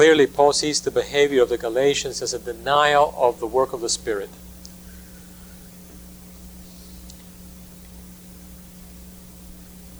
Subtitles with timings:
[0.00, 3.82] Clearly, Paul sees the behavior of the Galatians as a denial of the work of
[3.82, 4.30] the Spirit.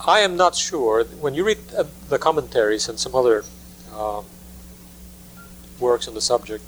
[0.06, 1.04] I am not sure.
[1.04, 3.44] When you read uh, the commentaries and some other
[3.92, 4.22] uh,
[5.78, 6.64] works on the subject,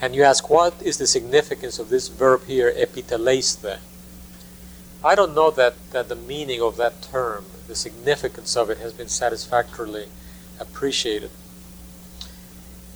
[0.00, 3.78] and you ask what is the significance of this verb here, epiteleiste,
[5.04, 8.92] I don't know that, that the meaning of that term, the significance of it, has
[8.92, 10.06] been satisfactorily
[10.58, 11.30] appreciated.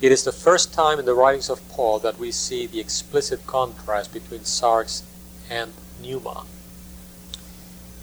[0.01, 3.45] It is the first time in the writings of Paul that we see the explicit
[3.45, 5.03] contrast between sarx
[5.49, 6.45] and pneuma.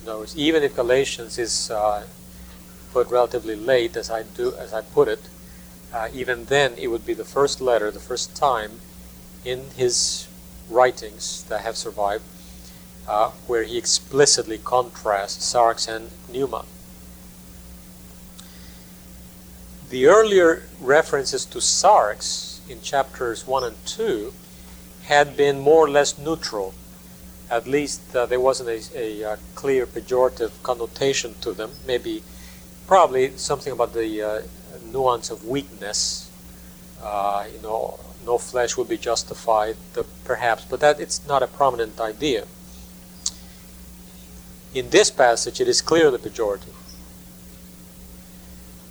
[0.03, 2.05] In other words, even if Galatians is uh,
[2.93, 5.29] put relatively late, as I do, as I put it,
[5.91, 8.81] uh, even then it would be the first letter, the first time
[9.43, 10.29] in his
[10.69, 12.25] writings that have survived,
[13.09, 16.67] uh, where he explicitly contrasts sarx and pneuma.
[19.91, 24.33] The earlier references to sarx in chapters 1 and 2
[25.05, 26.75] had been more or less neutral
[27.51, 31.71] at least uh, there wasn't a, a, a, uh, clear pejorative connotation to them.
[31.87, 32.23] Maybe,
[32.87, 34.43] probably something about the uh,
[34.93, 36.31] nuance of weakness.
[37.03, 39.77] Uh, you know, no flesh would be justified,
[40.25, 42.47] perhaps, but that it's not a prominent idea.
[44.75, 46.75] In this passage, it is clearly pejorative.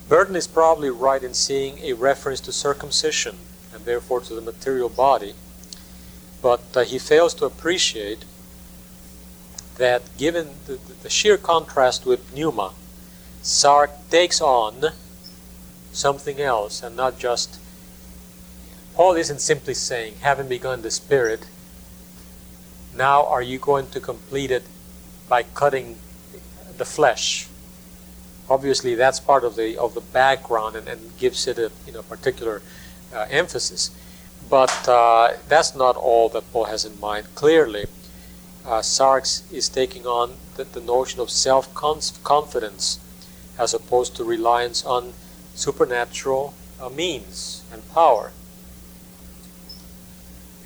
[0.08, 3.38] Burton is probably right in seeing a reference to circumcision
[3.74, 5.34] and therefore to the material body,
[6.42, 8.24] but uh, he fails to appreciate
[9.78, 12.74] that given the, the sheer contrast with pneuma,
[13.42, 14.86] sarx takes on
[15.92, 17.60] something else and not just.
[18.94, 21.48] Paul isn't simply saying, having begun the Spirit,
[22.96, 24.64] now are you going to complete it
[25.28, 25.98] by cutting
[26.78, 27.50] the flesh?
[28.50, 32.04] Obviously, that's part of the of the background and, and gives it a you know
[32.04, 32.62] particular
[33.14, 33.92] uh, emphasis.
[34.50, 37.34] But uh, that's not all that Paul has in mind.
[37.34, 37.86] Clearly,
[38.66, 43.00] uh, Sarx is taking on the, the notion of self confidence
[43.58, 45.14] as opposed to reliance on
[45.56, 48.32] supernatural uh, means and power.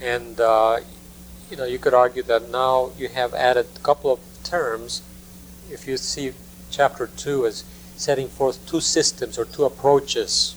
[0.01, 0.79] And uh,
[1.49, 5.01] you know, you could argue that now you have added a couple of terms.
[5.71, 6.33] If you see
[6.71, 7.63] chapter two as
[7.95, 10.55] setting forth two systems or two approaches.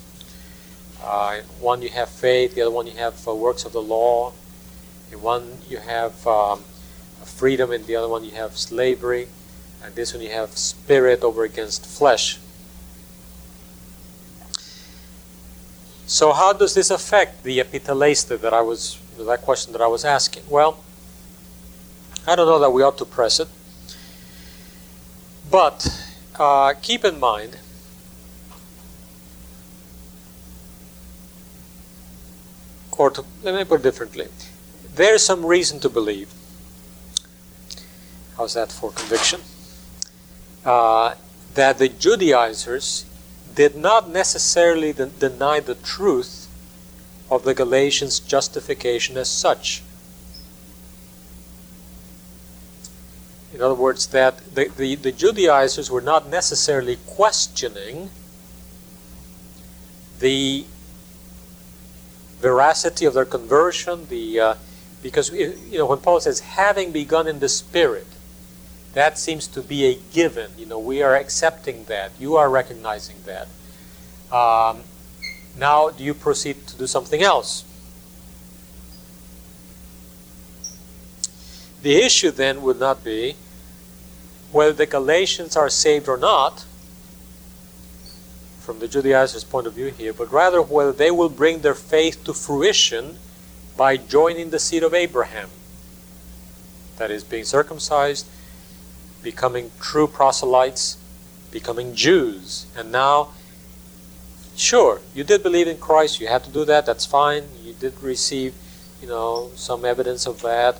[1.02, 4.32] Uh, one you have faith, the other one you have uh, works of the law,
[5.20, 6.60] one you have um,
[7.24, 9.28] freedom, and the other one you have slavery,
[9.82, 12.38] and this one you have spirit over against flesh.
[16.06, 20.04] So how does this affect the epiteleiste that I was that question that I was
[20.04, 20.44] asking?
[20.48, 20.78] Well,
[22.26, 23.48] I don't know that we ought to press it,
[25.50, 26.01] but
[26.38, 27.58] uh, keep in mind
[32.92, 34.28] or to, let me put it differently.
[34.94, 36.32] There is some reason to believe
[38.36, 39.40] How's that for conviction?
[40.64, 41.14] Uh,
[41.54, 43.04] that the Judaizers
[43.54, 46.48] did not necessarily de- deny the truth
[47.30, 49.82] of the Galatians' justification as such.
[53.54, 58.10] In other words, that the, the, the Judaizers were not necessarily questioning
[60.20, 60.64] the
[62.40, 64.54] veracity of their conversion, the uh,
[65.02, 68.06] because you know when Paul says having begun in the spirit,
[68.94, 70.50] that seems to be a given.
[70.56, 72.12] You know, we are accepting that.
[72.18, 73.48] You are recognizing that.
[74.34, 74.82] Um,
[75.58, 77.64] now, do you proceed to do something else?
[81.82, 83.36] The issue then would not be
[84.50, 86.64] whether the Galatians are saved or not,
[88.60, 92.22] from the Judaizers' point of view here, but rather whether they will bring their faith
[92.24, 93.18] to fruition
[93.76, 95.48] by joining the seed of Abraham.
[96.98, 98.26] That is, being circumcised
[99.22, 100.98] becoming true proselytes,
[101.50, 102.66] becoming Jews.
[102.76, 103.28] And now,
[104.56, 107.44] sure, you did believe in Christ, you had to do that, that's fine.
[107.62, 108.54] You did receive,
[109.00, 110.76] you know, some evidence of that,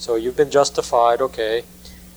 [0.00, 1.62] so you've been justified, okay.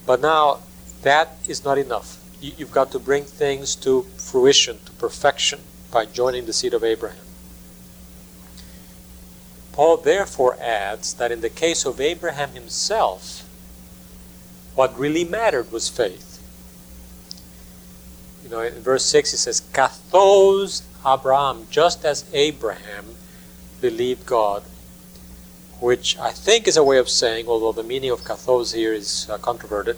[0.05, 0.59] But now,
[1.01, 2.17] that is not enough.
[2.39, 5.59] You, you've got to bring things to fruition, to perfection,
[5.91, 7.25] by joining the seed of Abraham.
[9.73, 13.43] Paul therefore adds that in the case of Abraham himself,
[14.75, 16.39] what really mattered was faith.
[18.45, 23.15] You know, in verse 6 he says, Kathos Abraham, just as Abraham
[23.81, 24.63] believed God,
[25.83, 29.29] which I think is a way of saying, although the meaning of kathos here is
[29.29, 29.97] uh, controverted,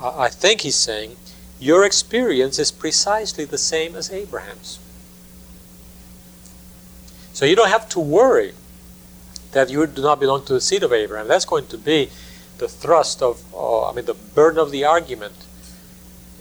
[0.00, 1.16] I think he's saying,
[1.60, 4.78] your experience is precisely the same as Abraham's.
[7.34, 8.54] So you don't have to worry
[9.52, 11.28] that you do not belong to the seed of Abraham.
[11.28, 12.08] That's going to be
[12.56, 15.34] the thrust of, uh, I mean, the burden of the argument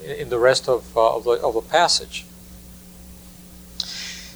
[0.06, 2.25] in the rest of, uh, of, the, of the passage.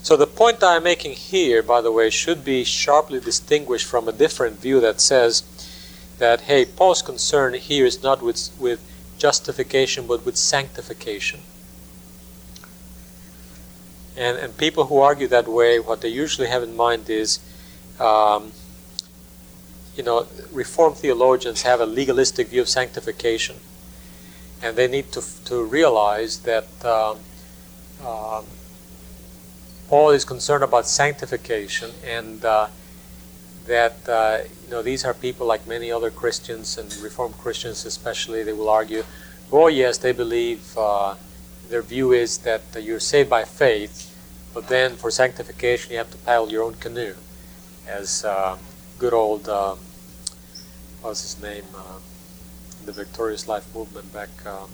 [0.05, 4.11] So the point I'm making here, by the way, should be sharply distinguished from a
[4.11, 5.41] different view that says
[6.19, 8.87] that, hey, Paul's concern here is not with, with
[9.17, 11.39] justification but with sanctification.
[14.15, 17.39] And, and people who argue that way, what they usually have in mind is,
[17.99, 18.51] um,
[19.97, 23.55] you know, Reformed theologians have a legalistic view of sanctification
[24.61, 27.17] and they need to, to realize that um,
[28.05, 28.45] um,
[29.87, 32.67] Paul is concerned about sanctification and uh,
[33.67, 38.43] that uh, you know these are people like many other Christians and Reformed Christians especially.
[38.43, 39.03] They will argue,
[39.51, 41.15] oh yes, they believe uh,
[41.69, 44.11] their view is that you're saved by faith,
[44.53, 47.15] but then for sanctification you have to paddle your own canoe,
[47.87, 48.57] as uh,
[48.97, 49.75] good old uh,
[51.01, 51.99] what's his name uh,
[52.85, 54.29] the Victorious Life movement back.
[54.45, 54.69] Um,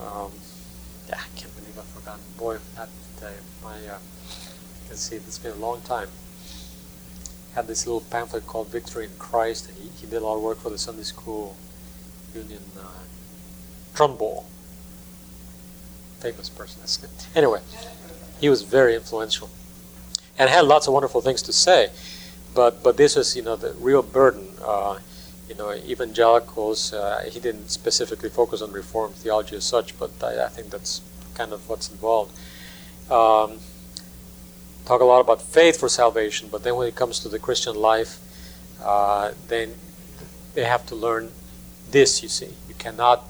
[0.00, 0.32] um,
[1.10, 2.18] I can't believe I forgot.
[2.38, 2.88] Boy, that
[3.22, 3.30] uh,
[3.62, 6.08] my uh, you can see it's been a long time.
[7.54, 10.42] Had this little pamphlet called Victory in Christ, and he, he did a lot of
[10.42, 11.56] work for the Sunday School
[12.34, 12.62] Union.
[12.78, 12.86] Uh,
[13.94, 14.46] Trumbull,
[16.20, 16.80] famous person.
[17.34, 17.60] Anyway,
[18.40, 19.50] he was very influential,
[20.38, 21.90] and had lots of wonderful things to say.
[22.54, 24.48] But but this was you know the real burden.
[24.64, 24.98] Uh,
[25.52, 30.46] you know, evangelicals, uh, he didn't specifically focus on Reformed theology as such, but I,
[30.46, 31.02] I think that's
[31.34, 32.32] kind of what's involved.
[33.10, 33.58] Um,
[34.86, 37.76] talk a lot about faith for salvation, but then when it comes to the Christian
[37.76, 38.18] life,
[38.82, 39.74] uh, then
[40.54, 41.30] they have to learn
[41.90, 42.54] this, you see.
[42.66, 43.28] You cannot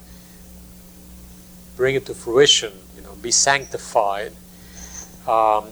[1.77, 4.33] bring it to fruition, you know, be sanctified.
[5.27, 5.65] Um,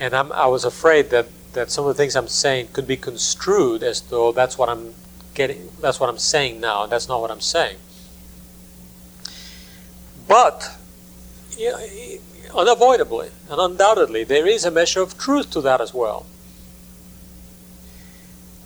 [0.00, 2.96] and I'm, I was afraid that, that some of the things I'm saying could be
[2.96, 4.94] construed as though that's what I'm
[5.36, 6.86] getting that's what I'm saying now.
[6.86, 7.76] That's not what I'm saying.
[10.26, 10.76] But
[11.56, 16.26] you know, unavoidably and undoubtedly, there is a measure of truth to that as well.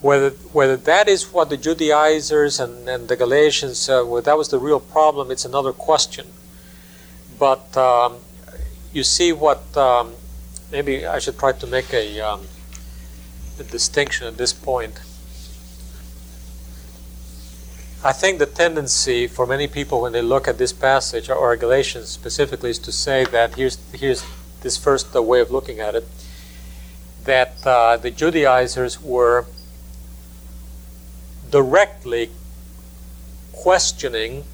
[0.01, 4.59] Whether whether that is what the Judaizers and, and the Galatians, uh, that was the
[4.59, 6.27] real problem, it's another question.
[7.39, 8.17] But um,
[8.93, 10.15] you see what um,
[10.73, 12.47] maybe I should try to make a, um,
[13.59, 15.01] a distinction at this point
[18.03, 22.09] I think the tendency for many people when they look at this passage or Galatians
[22.09, 24.25] specifically is to say that here's here's
[24.63, 26.09] this first uh, way of looking at it
[27.25, 29.45] that uh, the Judaizers were
[31.51, 32.31] directly
[33.53, 34.45] questioning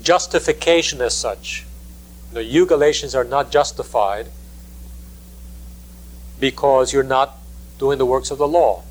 [0.00, 1.66] justification as such.
[2.32, 4.28] You, you Galatians are not justified
[6.38, 7.36] because you're not
[7.80, 8.84] doing the works of the law.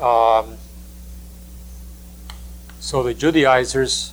[0.00, 0.56] Um,
[2.78, 4.12] so the Judaizers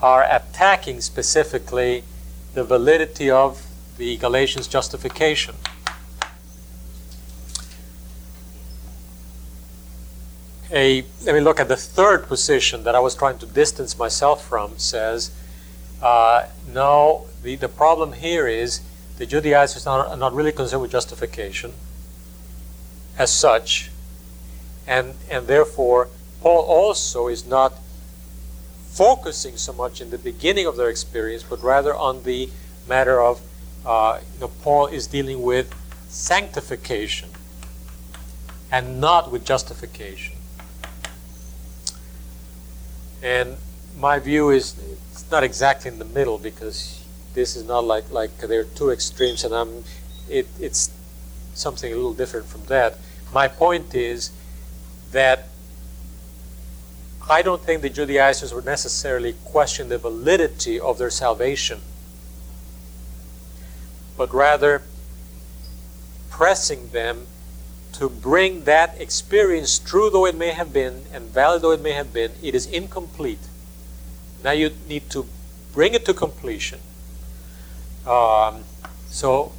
[0.00, 2.04] are attacking specifically
[2.54, 3.66] the validity of
[3.98, 5.56] the Galatians justification.
[10.70, 14.46] A, let me look at the third position that I was trying to distance myself
[14.46, 15.32] from says,
[16.00, 18.80] uh, no, the, the problem here is
[19.18, 21.72] the Judaizers are not, are not really concerned with justification
[23.18, 23.90] as such,
[24.86, 26.08] and, and therefore,
[26.40, 27.74] Paul also is not
[28.90, 32.50] focusing so much in the beginning of their experience, but rather on the
[32.88, 33.40] matter of
[33.86, 35.74] uh, you know, Paul is dealing with
[36.08, 37.30] sanctification
[38.70, 40.36] and not with justification.
[43.22, 43.56] And
[43.98, 44.74] my view is
[45.12, 47.04] it's not exactly in the middle because
[47.34, 49.84] this is not like like there are two extremes, and I'm
[50.28, 50.90] it, it's
[51.54, 52.98] something a little different from that.
[53.32, 54.30] My point is
[55.12, 55.48] that
[57.30, 61.80] I don't think the Judaizers would necessarily question the validity of their salvation,
[64.16, 64.82] but rather
[66.30, 67.26] pressing them
[67.92, 71.92] to bring that experience, true though it may have been and valid though it may
[71.92, 73.46] have been, it is incomplete.
[74.42, 75.26] Now you need to
[75.72, 76.80] bring it to completion.
[78.06, 78.64] Um,
[79.08, 79.52] so,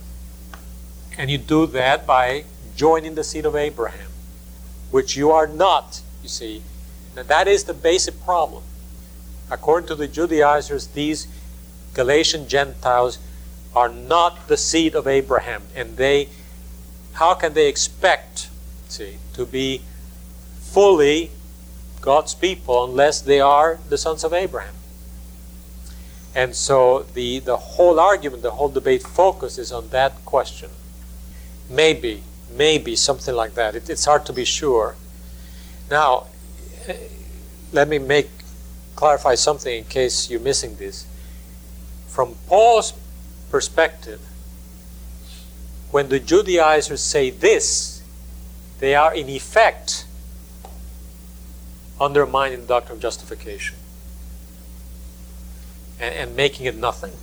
[1.18, 4.10] and you do that by joining the seed of Abraham,
[4.92, 6.62] which you are not, you see.
[7.16, 8.64] Now that is the basic problem.
[9.52, 11.28] According to the Judaizers, these
[11.94, 13.20] Galatian Gentiles
[13.76, 16.30] are not the seed of Abraham, and they
[17.14, 18.50] how can they expect
[18.88, 19.82] see to be
[20.60, 21.30] fully
[22.02, 24.74] God's people unless they are the sons of Abraham?
[26.36, 30.72] And so the, the whole argument, the whole debate focuses on that question.
[31.70, 32.24] Maybe,
[32.56, 33.76] maybe something like that.
[33.76, 34.96] It, it's hard to be sure.
[35.90, 36.28] Now,
[36.88, 36.96] eh,
[37.72, 38.30] let me make
[38.96, 41.06] clarify something in case you're missing this.
[42.08, 42.94] From Paul's
[43.50, 44.22] perspective,
[45.92, 48.02] when the Judaizers say this,
[48.80, 50.06] they are in effect
[52.00, 53.78] undermining the doctrine of justification
[56.00, 57.14] and, and making it nothing.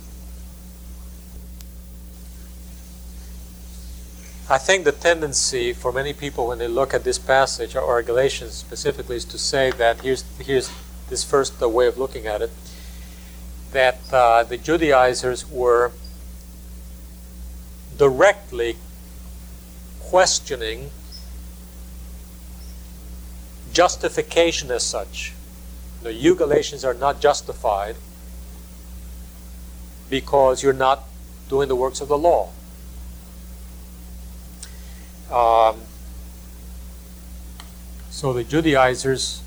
[4.51, 8.51] I think the tendency for many people when they look at this passage or Galatians
[8.51, 10.69] specifically is to say that here's here's
[11.07, 12.51] this first way of looking at it
[13.71, 15.93] that uh, the Judaizers were
[17.97, 18.75] directly
[20.01, 20.89] questioning
[23.71, 25.31] justification as such.
[26.03, 27.95] The you Galatians are not justified
[30.09, 31.05] because you're not
[31.47, 32.49] doing the works of the law.
[35.31, 35.81] Um,
[38.09, 39.41] so the Judaizers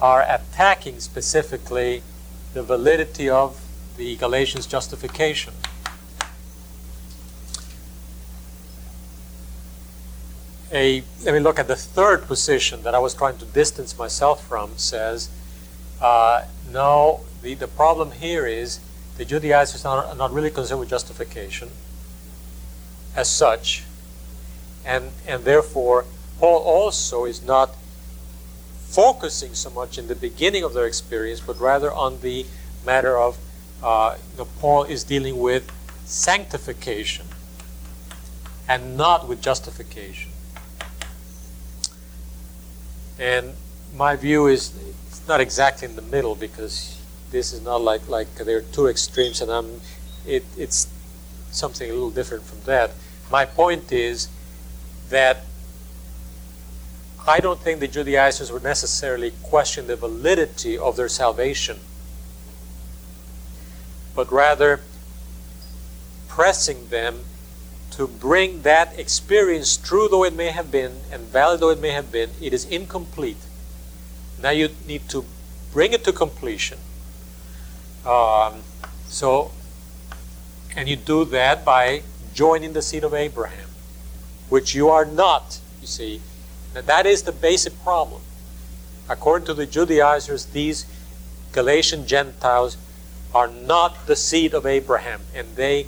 [0.00, 2.02] are attacking specifically
[2.54, 3.60] the validity of
[3.98, 5.52] the Galatians justification.
[10.72, 14.44] A, let me look at the third position that I was trying to distance myself
[14.44, 15.28] from says,
[16.00, 18.80] uh, no, the, the problem here is
[19.18, 21.70] the Judaizers are not, are not really concerned with justification
[23.16, 23.84] as such,
[24.84, 26.04] and, and therefore
[26.38, 27.74] Paul also is not
[28.88, 32.46] focusing so much in the beginning of their experience, but rather on the
[32.84, 33.38] matter of
[33.82, 35.70] uh, you know, Paul is dealing with
[36.04, 37.26] sanctification
[38.68, 40.30] and not with justification.
[43.18, 43.54] And
[43.94, 44.72] my view is
[45.08, 48.86] it's not exactly in the middle because this is not like like there are two
[48.86, 49.80] extremes, and I'm
[50.26, 50.88] it, it's
[51.50, 52.90] something a little different from that.
[53.30, 54.28] My point is
[55.08, 55.44] that
[57.26, 61.80] I don't think the Judaizers would necessarily question the validity of their salvation,
[64.14, 64.80] but rather
[66.28, 67.24] pressing them
[67.92, 71.90] to bring that experience, true though it may have been and valid though it may
[71.90, 73.38] have been, it is incomplete.
[74.42, 75.24] Now you need to
[75.72, 76.78] bring it to completion.
[78.04, 78.62] Um,
[79.06, 79.52] so,
[80.76, 82.02] and you do that by
[82.34, 83.68] joining the seed of Abraham,
[84.48, 86.20] which you are not, you see.
[86.74, 88.20] Now, that is the basic problem.
[89.08, 90.84] According to the Judaizers, these
[91.52, 92.76] Galatian Gentiles
[93.34, 95.86] are not the seed of Abraham, and they,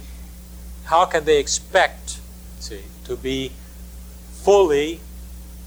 [0.84, 2.20] how can they expect,
[2.60, 3.52] see, to be
[4.32, 5.00] fully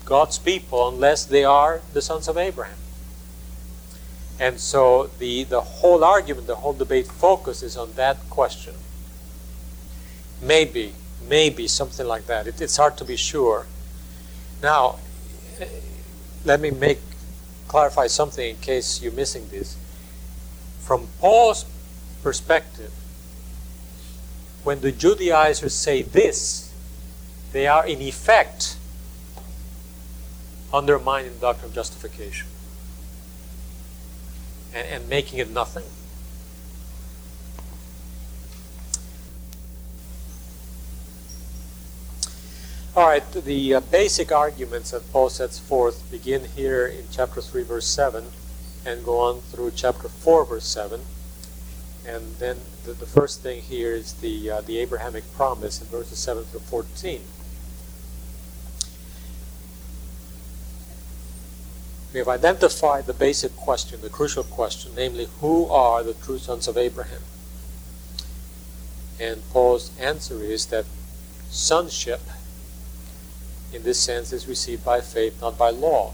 [0.05, 2.77] God's people unless they are the sons of Abraham?
[4.39, 8.75] And so the, the whole argument, the whole debate focuses on that question.
[10.41, 10.93] Maybe,
[11.27, 12.47] maybe something like that.
[12.47, 13.65] It, it's hard to be sure.
[14.61, 14.99] Now,
[15.59, 15.67] eh,
[16.45, 16.99] let me make
[17.67, 19.77] clarify something in case you're missing this.
[20.81, 21.65] From Paul's
[22.23, 22.91] perspective,
[24.63, 26.73] when the Judaizers say this,
[27.53, 28.75] they are in effect
[30.73, 32.47] undermining the doctrine of justification
[34.73, 35.85] and, and making it nothing.
[42.95, 47.61] All right, the uh, basic arguments that Paul sets forth begin here in chapter 3,
[47.61, 48.25] verse 7,
[48.83, 51.01] and go on through chapter 4, verse 7.
[52.07, 56.17] And then the, the first thing here is the, uh, the Abrahamic promise in verses
[56.17, 57.21] 7 through 14.
[62.11, 66.67] We have identified the basic question, the crucial question, namely, who are the true sons
[66.67, 67.21] of Abraham?
[69.19, 70.85] And Paul's answer is that
[71.51, 72.21] sonship,
[73.73, 76.13] in this sense, is received by faith, not by law.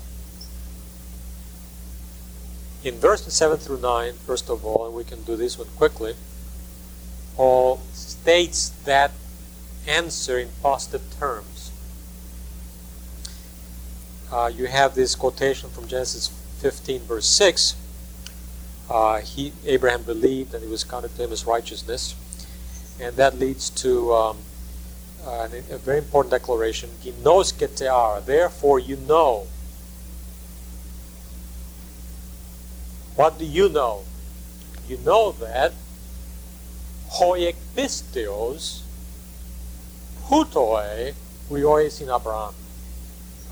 [2.84, 6.16] In verses 7 through 9, first of all, and we can do this one quickly,
[7.36, 9.12] Paul states that
[9.88, 11.72] answer in positive terms.
[14.32, 16.28] Uh, you have this quotation from Genesis
[16.60, 17.76] 15, verse 6.
[18.90, 22.16] Uh, he, Abraham believed and it was counted to him as righteousness.
[23.00, 24.38] And that leads to um,
[25.26, 26.90] uh, a very important declaration.
[27.04, 29.48] Ginoskete ara, therefore you know.
[33.16, 34.04] What do you know?
[34.88, 35.74] You know that
[37.10, 38.82] hoiek pisteos
[40.30, 41.14] hutoi
[41.50, 42.54] huiois in Abraham.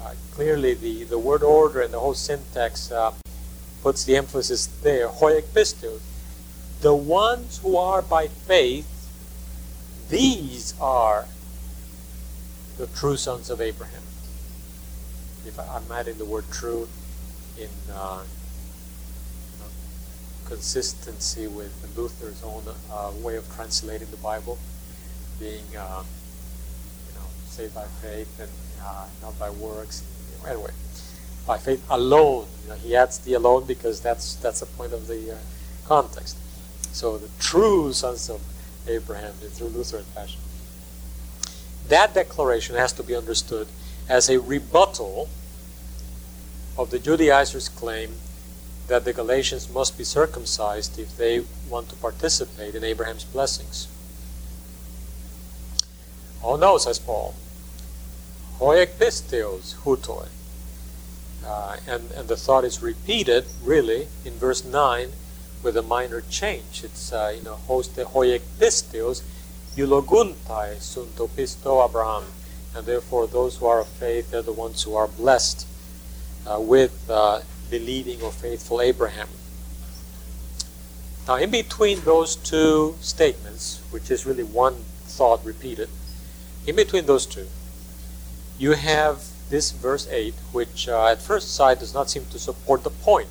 [0.01, 3.13] Uh, clearly, the, the word order and the whole syntax uh,
[3.81, 5.07] puts the emphasis there.
[5.07, 6.01] Hoiek pisteos.
[6.81, 8.89] The ones who are by faith,
[10.09, 11.25] these are
[12.77, 14.01] the true sons of Abraham.
[15.45, 16.87] If I, am adding the word true
[17.57, 19.69] in uh, you know,
[20.45, 24.57] consistency with Luther's own uh, way of translating the Bible,
[25.39, 26.03] being uh,
[27.07, 28.49] you know saved by faith and
[28.83, 30.03] uh, not by works.
[30.47, 30.71] Anyway,
[31.45, 32.47] by faith alone.
[32.63, 35.37] You know, he adds the alone because that's that's the point of the uh,
[35.85, 36.37] context.
[36.93, 38.41] So the true sons of
[38.87, 40.39] Abraham through Lutheran fashion.
[41.87, 43.67] That declaration has to be understood
[44.09, 45.29] as a rebuttal
[46.77, 48.15] of the Judaizers' claim
[48.87, 53.87] that the Galatians must be circumcised if they want to participate in Abraham's blessings.
[56.43, 57.35] Oh no, says Paul.
[58.59, 60.27] Hoiek pisteos hutoi.
[61.45, 65.09] Uh, and, and the thought is repeated, really, in verse 9
[65.61, 66.83] with a minor change.
[66.83, 69.23] It's, uh, you know, hoste hoiek pisteos
[69.75, 71.29] sunto
[71.85, 72.23] Abraham.
[72.75, 75.67] And therefore, those who are of faith, they're the ones who are blessed
[76.47, 79.27] uh, with uh, believing or faithful Abraham.
[81.27, 84.75] Now, in between those two statements, which is really one
[85.05, 85.89] thought repeated,
[86.67, 87.47] in between those two,
[88.57, 92.83] you have this verse 8, which uh, at first sight does not seem to support
[92.83, 93.29] the point.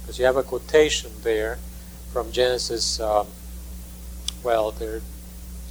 [0.00, 1.58] Because you have a quotation there
[2.12, 3.26] from Genesis, um,
[4.42, 5.00] well, there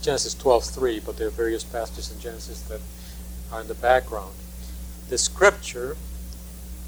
[0.02, 2.82] Genesis 12:3, but there are various passages in Genesis that
[3.52, 4.34] are in the background.
[5.10, 5.98] The scripture,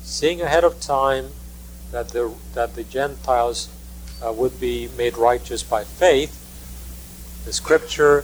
[0.03, 1.31] seeing ahead of time
[1.91, 3.67] that the that the Gentiles
[4.23, 6.33] uh, would be made righteous by faith,
[7.45, 8.23] the scripture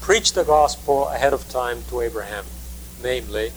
[0.00, 2.44] preached the gospel ahead of time to Abraham,
[3.02, 3.52] namely,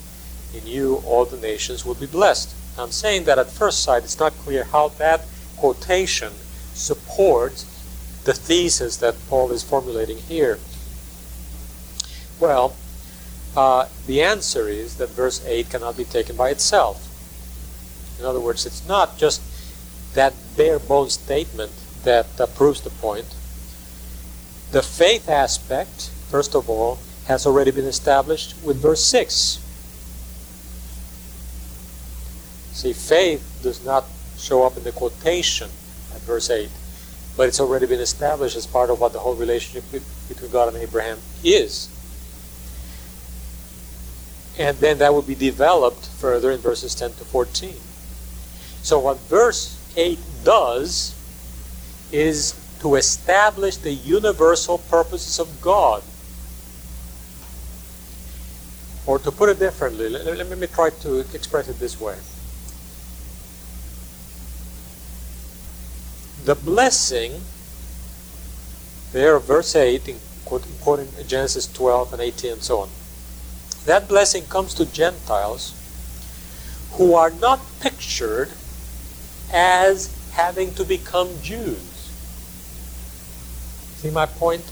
[0.54, 2.54] in you all the nations will be blessed.
[2.78, 5.24] I'm saying that at first sight it's not clear how that
[5.56, 6.32] quotation
[6.74, 7.64] supports
[8.26, 10.58] the thesis that Paul is formulating here?
[12.40, 12.74] Well,
[13.56, 17.06] uh, the answer is that verse 8 cannot be taken by itself.
[18.18, 19.40] In other words, it's not just
[20.14, 21.70] that bare bones statement
[22.02, 23.34] that uh, proves the point.
[24.72, 29.62] The faith aspect, first of all, has already been established with verse 6.
[32.72, 34.04] See, faith does not
[34.36, 35.70] show up in the quotation
[36.12, 36.68] at verse 8
[37.36, 39.84] but it's already been established as part of what the whole relationship
[40.28, 41.88] between God and Abraham is.
[44.58, 47.74] And then that will be developed further in verses 10 to 14.
[48.82, 51.14] So, what verse 8 does
[52.10, 56.02] is to establish the universal purposes of God.
[59.06, 62.16] Or to put it differently, let, let me try to express it this way.
[66.46, 67.40] The blessing,
[69.12, 72.88] there, verse 8, in quoting Genesis 12 and 18 and so on,
[73.84, 75.74] that blessing comes to Gentiles
[76.92, 78.50] who are not pictured
[79.52, 82.12] as having to become Jews.
[83.96, 84.62] See my point?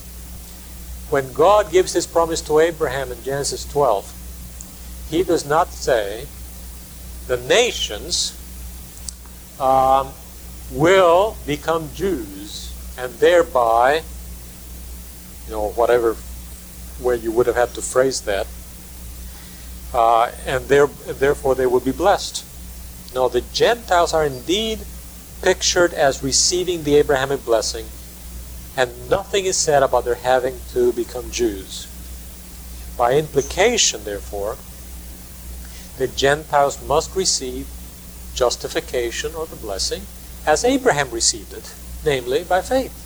[1.10, 6.26] When God gives his promise to Abraham in Genesis 12, he does not say
[7.26, 8.38] the nations
[9.58, 10.12] um,
[10.70, 14.02] will become Jews and thereby,
[15.46, 16.16] you know, whatever
[17.00, 18.46] way you would have had to phrase that,
[19.92, 22.44] uh, and there, therefore they will be blessed.
[23.14, 24.80] No, the Gentiles are indeed
[25.42, 27.86] pictured as receiving the Abrahamic blessing,
[28.76, 31.86] and nothing is said about their having to become Jews.
[32.96, 34.56] By implication, therefore,
[35.98, 37.68] the Gentiles must receive
[38.34, 40.02] justification or the blessing
[40.46, 43.00] as Abraham received it, namely by faith.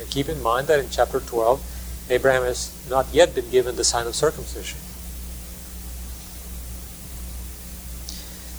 [0.00, 3.84] And keep in mind that in chapter 12, Abraham has not yet been given the
[3.84, 4.78] sign of circumcision.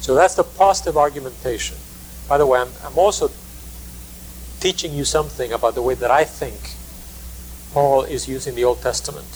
[0.01, 1.77] So that's the positive argumentation.
[2.27, 3.31] By the way, I'm, I'm also
[4.59, 6.75] teaching you something about the way that I think
[7.73, 9.27] Paul is using the Old Testament.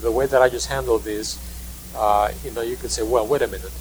[0.00, 1.38] The way that I just handled this,
[1.94, 3.72] uh, you know, you could say, well, wait a minute.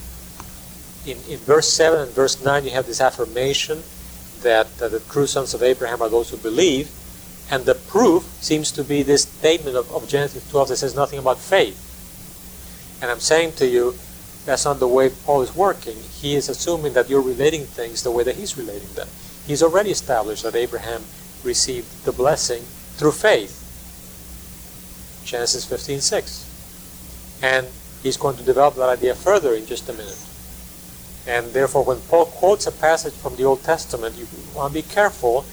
[1.05, 3.83] In, in verse 7 and verse 9, you have this affirmation
[4.41, 6.91] that uh, the true sons of Abraham are those who believe,
[7.51, 11.19] and the proof seems to be this statement of, of Genesis 12 that says nothing
[11.19, 11.85] about faith.
[13.01, 13.95] And I'm saying to you,
[14.45, 15.97] that's not the way Paul is working.
[15.97, 19.07] He is assuming that you're relating things the way that he's relating them.
[19.45, 21.03] He's already established that Abraham
[21.43, 22.63] received the blessing
[22.97, 23.55] through faith.
[25.25, 26.45] Genesis 15:6.
[27.41, 27.67] And
[28.03, 30.17] he's going to develop that idea further in just a minute.
[31.29, 34.81] And therefore, when Paul quotes a passage from the Old Testament, you want to be
[34.81, 35.45] careful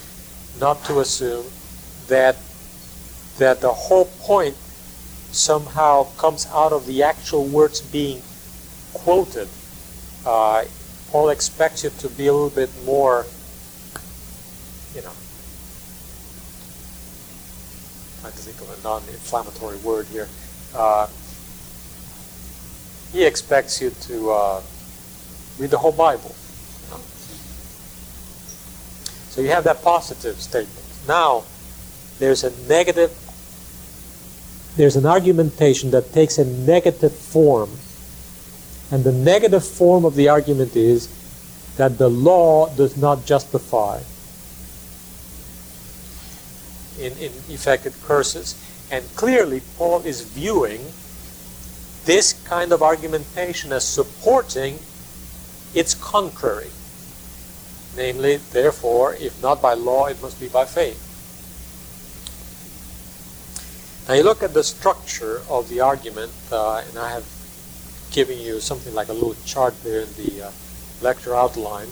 [0.59, 1.45] not to assume
[2.09, 2.37] that
[3.37, 4.57] that the whole point
[5.33, 8.23] somehow comes out of the actual words being
[8.95, 9.49] quoted.
[10.25, 10.65] Uh,
[11.11, 13.27] Paul expects you to be a little bit more,
[14.95, 15.13] you know,
[18.23, 20.29] trying to think of a non-inflammatory word here.
[20.75, 21.07] Uh,
[23.13, 24.63] he expects you to uh,
[25.59, 26.35] read the whole Bible.
[29.31, 30.87] So you have that positive statement.
[31.07, 31.45] Now,
[32.19, 33.13] there's a negative,
[34.77, 37.71] there's an argumentation that takes a negative form.
[38.91, 41.09] And the negative form of the argument is
[41.77, 44.01] that the law does not justify.
[46.99, 48.55] In, in effect, it curses.
[48.91, 50.81] And clearly, Paul is viewing
[52.07, 54.79] this kind of argumentation as supporting
[55.77, 56.71] its contrary.
[57.97, 61.03] Namely, therefore, if not by law, it must be by faith.
[64.09, 67.27] Now you look at the structure of the argument, uh, and I have
[68.11, 70.51] given you something like a little chart there in the uh,
[71.03, 71.89] lecture outline.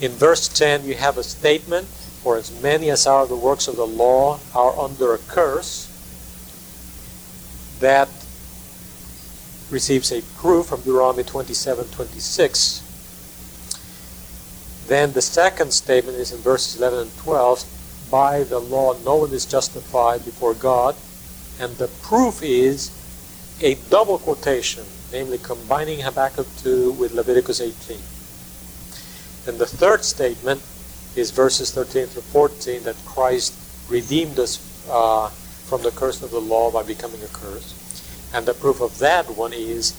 [0.00, 1.86] In verse 10, you have a statement,
[2.22, 5.86] for as many as are the works of the law are under a curse,
[7.80, 8.08] that
[9.70, 12.82] receives a proof from Deuteronomy 27 26.
[14.86, 19.32] Then the second statement is in verses 11 and 12 by the law no one
[19.32, 20.96] is justified before God,
[21.60, 22.90] and the proof is
[23.62, 27.98] a double quotation, namely combining Habakkuk 2 with Leviticus 18.
[29.46, 30.62] And the third statement
[31.16, 33.54] is verses 13 through 14 that Christ
[33.88, 34.58] redeemed us
[34.90, 37.79] uh, from the curse of the law by becoming a curse.
[38.32, 39.94] And the proof of that one is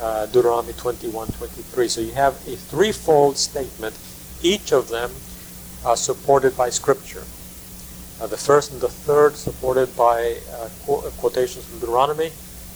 [0.00, 1.88] uh, Deuteronomy 21 23.
[1.88, 3.98] So you have a threefold statement,
[4.42, 5.10] each of them
[5.84, 7.24] uh, supported by Scripture.
[8.20, 12.30] Uh, the first and the third supported by uh, qu- uh, quotations from Deuteronomy.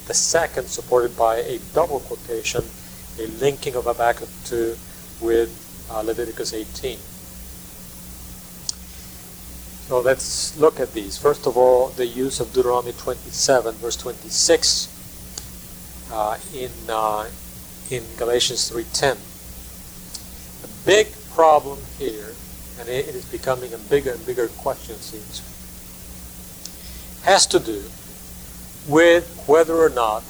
[0.07, 2.63] The second supported by a double quotation,
[3.19, 4.75] a linking of Habakkuk 2
[5.21, 5.49] with
[5.89, 6.97] uh, Leviticus 18.
[9.87, 11.17] So let's look at these.
[11.17, 14.87] First of all, the use of Deuteronomy 27, verse 26,
[16.11, 17.29] uh, in uh,
[17.89, 19.17] in Galatians 3:10.
[20.61, 22.35] The big problem here
[22.81, 25.41] and it is becoming a bigger and bigger question, seems,
[27.23, 27.83] has to do
[28.87, 30.23] with whether or not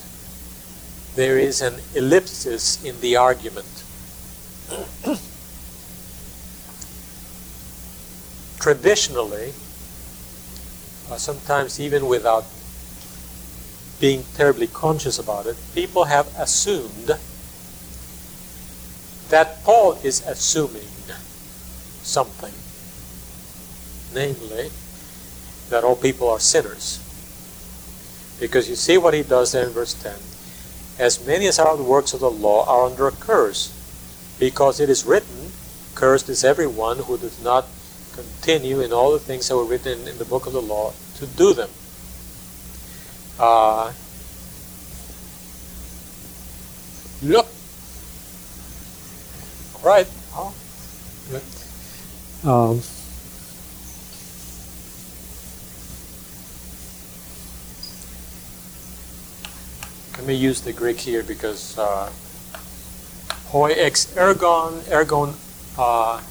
[1.15, 3.85] there is an ellipsis in the argument.
[8.59, 9.53] Traditionally,
[11.09, 12.43] uh, sometimes even without
[14.01, 17.11] being terribly conscious about it, people have assumed
[19.29, 20.89] that Paul is assuming
[22.01, 22.51] something,
[24.13, 24.71] namely
[25.69, 26.97] that all people are sinners.
[28.39, 30.15] Because you see what he does there in verse 10.
[30.97, 33.71] As many as are the works of the law are under a curse,
[34.39, 35.51] because it is written,
[35.93, 37.67] Cursed is everyone who does not
[38.13, 41.27] continue in all the things that were written in the book of the law to
[41.27, 41.69] do them.
[43.41, 43.91] Uh,
[47.23, 47.47] look.
[49.83, 50.07] Right.
[50.35, 50.53] Oh.
[52.43, 52.81] Um,
[60.17, 62.11] let me use the Greek here because uh,
[63.47, 65.33] hoi ex ergon ergon
[65.79, 66.21] uh,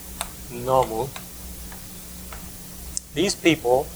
[0.52, 1.08] nomu.
[3.14, 3.88] These people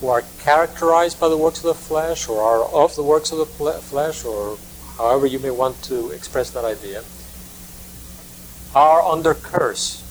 [0.00, 3.38] who are characterized by the works of the flesh or are of the works of
[3.38, 4.58] the flesh or
[4.98, 7.02] however you may want to express that idea
[8.74, 10.04] are under curse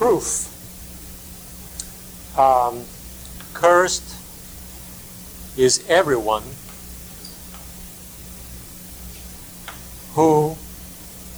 [0.00, 0.48] proof.
[2.38, 2.84] Um,
[3.52, 4.16] cursed
[5.58, 6.42] is everyone
[10.14, 10.56] who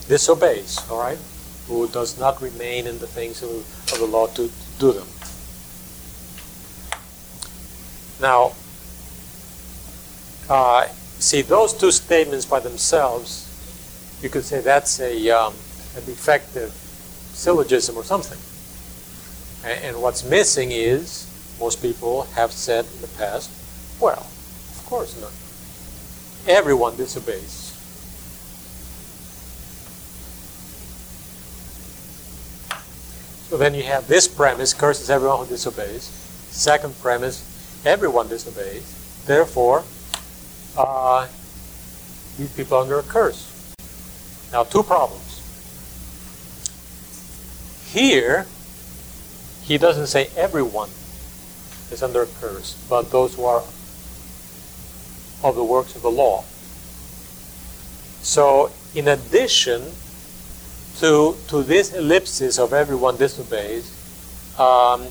[0.09, 1.19] disobeys, all right?
[1.67, 3.51] Who does not remain in the things of,
[3.93, 5.09] of the law to, to do them.
[8.23, 8.53] Now,
[10.49, 10.87] uh,
[11.19, 13.49] see, those two statements by themselves,
[14.23, 15.55] you could say that's a, um,
[15.97, 18.39] a defective syllogism or something.
[19.69, 21.27] And, and what's missing is,
[21.59, 23.51] most people have said in the past,
[24.01, 25.33] well, of course not.
[26.47, 27.71] Everyone disobeys.
[33.49, 36.05] So then you have this premise, curses everyone who disobeys.
[36.51, 37.52] Second premise,
[37.85, 39.25] everyone disobeys.
[39.27, 39.85] Therefore,
[40.77, 41.29] uh,
[42.39, 43.75] these people are under a curse.
[44.53, 45.41] Now, two problems.
[47.93, 48.47] Here,
[49.63, 50.91] he doesn't say everyone
[51.91, 53.63] is under a curse, but those who are
[55.45, 56.45] of the works of the law.
[58.23, 59.83] So, in addition
[60.99, 63.91] to, to this ellipsis of everyone disobeys,
[64.59, 65.07] um,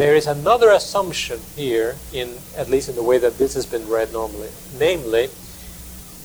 [0.00, 3.86] there is another assumption here, in at least in the way that this has been
[3.86, 5.28] read normally, namely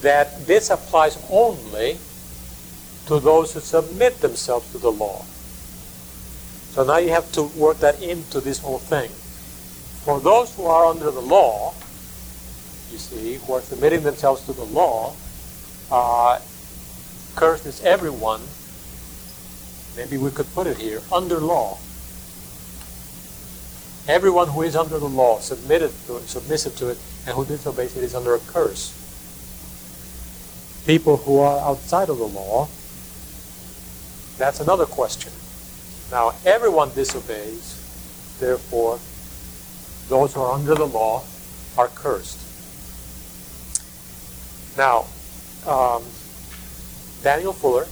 [0.01, 1.97] that this applies only
[3.05, 5.25] to those who submit themselves to the law.
[6.71, 9.09] So now you have to work that into this whole thing.
[10.05, 11.73] For those who are under the law,
[12.93, 15.13] you see, who are submitting themselves to the law,
[15.91, 16.39] uh,
[17.35, 18.39] cursed is everyone
[19.97, 21.77] maybe we could put it here, under law.
[24.07, 27.97] Everyone who is under the law, submitted to it, submissive to it, and who disobeys
[27.97, 28.93] it is under a curse.
[30.85, 32.67] People who are outside of the law,
[34.37, 35.31] that's another question.
[36.11, 37.81] Now, everyone disobeys,
[38.39, 38.99] therefore,
[40.07, 41.23] those who are under the law
[41.75, 42.39] are cursed.
[44.77, 45.07] Now,
[45.65, 46.03] um,
[47.23, 47.87] Daniel Fuller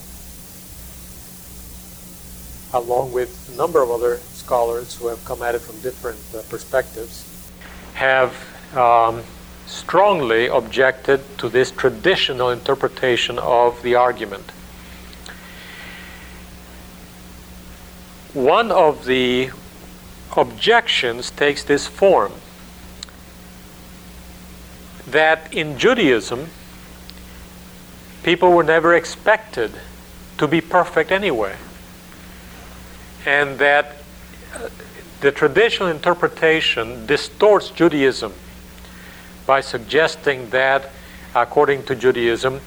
[2.74, 6.42] along with a number of other scholars who have come at it from different uh,
[6.50, 7.52] perspectives,
[7.94, 8.36] have
[8.76, 9.24] um,
[9.68, 14.50] strongly objected to this traditional interpretation of the argument.
[18.34, 19.52] One of the
[20.36, 22.34] objections takes this form
[25.06, 26.48] that in Judaism,
[28.24, 29.72] people were never expected
[30.40, 31.56] to be perfect anyway
[33.26, 33.98] and that
[34.54, 34.70] uh,
[35.22, 38.34] the traditional interpretation distorts Judaism
[39.46, 40.90] by suggesting that,
[41.36, 42.62] according to Judaism,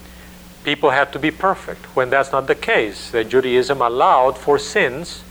[0.65, 3.11] people had to be perfect, when that's not the case.
[3.11, 5.23] That Judaism allowed for sins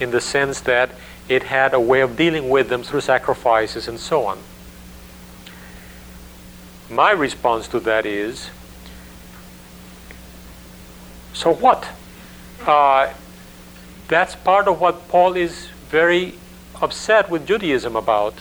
[0.00, 0.90] in the sense that
[1.28, 4.38] it had a way of dealing with them through sacrifices and so on.
[6.90, 8.50] My response to that is
[11.34, 11.88] so what?
[12.66, 13.12] Uh,
[14.08, 16.34] that's part of what Paul is very
[16.80, 18.34] upset with Judaism about.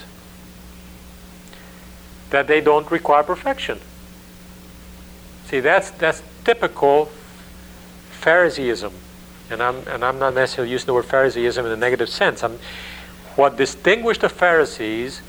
[2.29, 3.79] That they don't require perfection.
[5.45, 7.09] See, that's, that's typical
[8.11, 8.91] Phariseeism.
[9.49, 12.43] And I'm, and I'm not necessarily using the word Phariseeism in a negative sense.
[12.43, 12.59] I'm,
[13.35, 15.21] what distinguished the Pharisees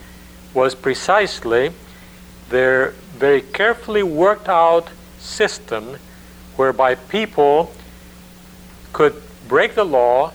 [0.55, 1.72] was precisely
[2.48, 5.98] their very carefully worked out system
[6.57, 7.72] whereby people
[8.92, 10.32] could break the law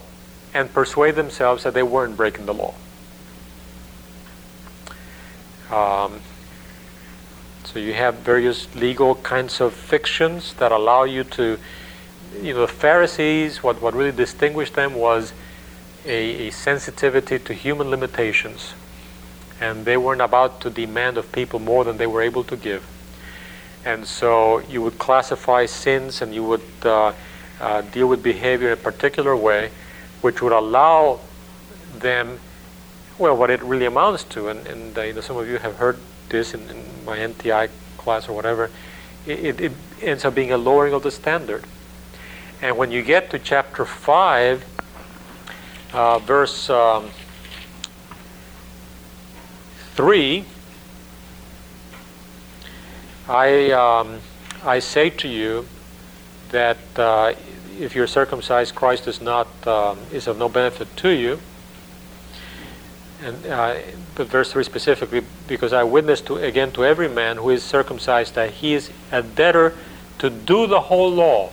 [0.53, 2.73] and persuade themselves that they weren't breaking the law.
[5.71, 6.21] Um,
[7.63, 11.57] so you have various legal kinds of fictions that allow you to,
[12.39, 15.33] you know, the Pharisees, what, what really distinguished them was
[16.05, 18.73] a, a sensitivity to human limitations.
[19.59, 22.85] And they weren't about to demand of people more than they were able to give.
[23.85, 27.13] And so you would classify sins and you would uh,
[27.63, 29.71] uh, deal with behavior in a particular way,
[30.19, 31.21] which would allow
[31.95, 32.37] them,
[33.17, 35.77] well, what it really amounts to, and, and uh, you know, some of you have
[35.77, 35.97] heard
[36.27, 38.69] this in, in my NTI class or whatever,
[39.25, 39.71] it, it,
[40.01, 41.63] ends up being a lowering of the standard.
[42.61, 44.65] And when you get to chapter 5,
[45.93, 47.09] uh, verse um,
[49.95, 50.43] 3,
[53.29, 54.19] I, um,
[54.65, 55.65] I say to you
[56.49, 57.33] that uh,
[57.79, 61.39] if you're circumcised, Christ is not um, is of no benefit to you.
[63.23, 63.75] And uh,
[64.15, 68.35] but verse three specifically, because I witness to again to every man who is circumcised
[68.35, 69.73] that he is a debtor
[70.19, 71.51] to do the whole law.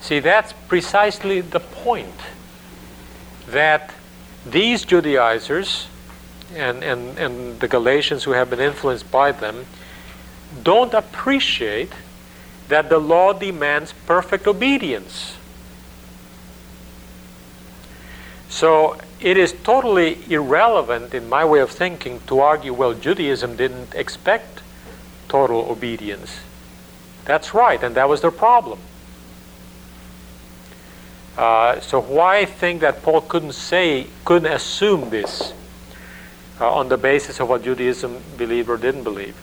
[0.00, 2.14] See, that's precisely the point.
[3.48, 3.94] That
[4.46, 5.88] these Judaizers
[6.54, 9.66] and, and, and the Galatians who have been influenced by them
[10.62, 11.92] don't appreciate
[12.68, 15.36] that the law demands perfect obedience.
[18.48, 23.94] So, it is totally irrelevant in my way of thinking to argue, well, Judaism didn't
[23.94, 24.62] expect
[25.28, 26.40] total obedience.
[27.24, 28.78] That's right, and that was their problem.
[31.36, 35.52] Uh, so why think that Paul couldn't say, couldn't assume this
[36.60, 39.36] uh, on the basis of what Judaism believed or didn't believe?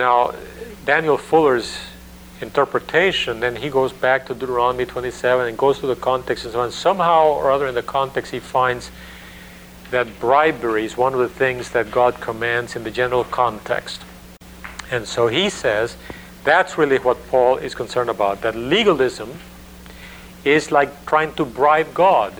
[0.00, 0.32] Now,
[0.86, 1.76] Daniel Fuller's
[2.40, 6.60] interpretation, then he goes back to Deuteronomy 27 and goes to the context and so
[6.60, 6.72] on.
[6.72, 8.90] Somehow or other in the context, he finds
[9.90, 14.02] that bribery is one of the things that God commands in the general context.
[14.90, 15.98] And so he says
[16.44, 19.38] that's really what Paul is concerned about that legalism
[20.46, 22.32] is like trying to bribe God.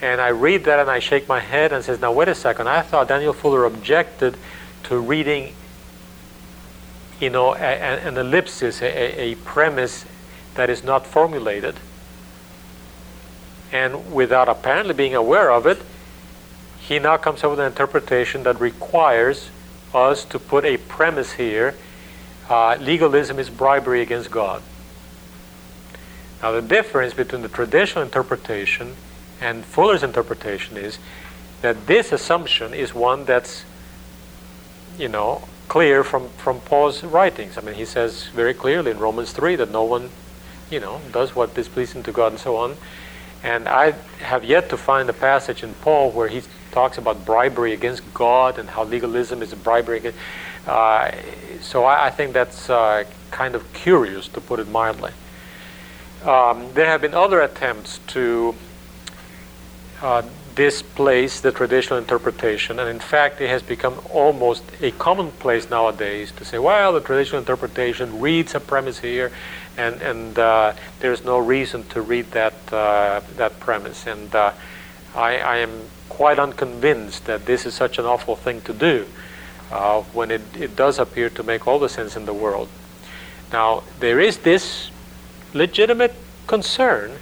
[0.00, 2.70] And I read that and I shake my head and says, now wait a second.
[2.70, 4.38] I thought Daniel Fuller objected
[4.90, 5.54] to reading
[7.20, 10.04] you know, a, a, an ellipsis, a, a premise
[10.56, 11.76] that is not formulated.
[13.70, 15.80] And without apparently being aware of it,
[16.80, 19.50] he now comes up with an interpretation that requires
[19.94, 21.76] us to put a premise here
[22.48, 24.60] uh, legalism is bribery against God.
[26.42, 28.96] Now, the difference between the traditional interpretation
[29.40, 30.98] and Fuller's interpretation is
[31.62, 33.64] that this assumption is one that's,
[34.98, 37.56] you know, clear from, from Paul's writings.
[37.56, 40.10] I mean, he says very clearly in Romans 3 that no one,
[40.70, 42.76] you know, does what is pleasing to God and so on.
[43.42, 47.72] And I have yet to find a passage in Paul where he talks about bribery
[47.72, 50.18] against God and how legalism is a bribery against.
[50.66, 51.12] Uh,
[51.60, 55.12] so I, I, think that's uh, kind of curious, to put it mildly.
[56.24, 58.54] Um, there have been other attempts to
[60.02, 60.22] uh,
[60.60, 66.44] displace the traditional interpretation, and in fact, it has become almost a commonplace nowadays to
[66.44, 69.32] say, well, the traditional interpretation reads a premise here,
[69.78, 74.06] and, and uh, there's no reason to read that, uh, that premise.
[74.06, 74.52] And uh,
[75.14, 79.06] I, I, am quite unconvinced that this is such an awful thing to do
[79.70, 82.68] uh, when it, it does appear to make all the sense in the world.
[83.50, 84.90] Now, there is this
[85.54, 86.14] legitimate
[86.46, 87.12] concern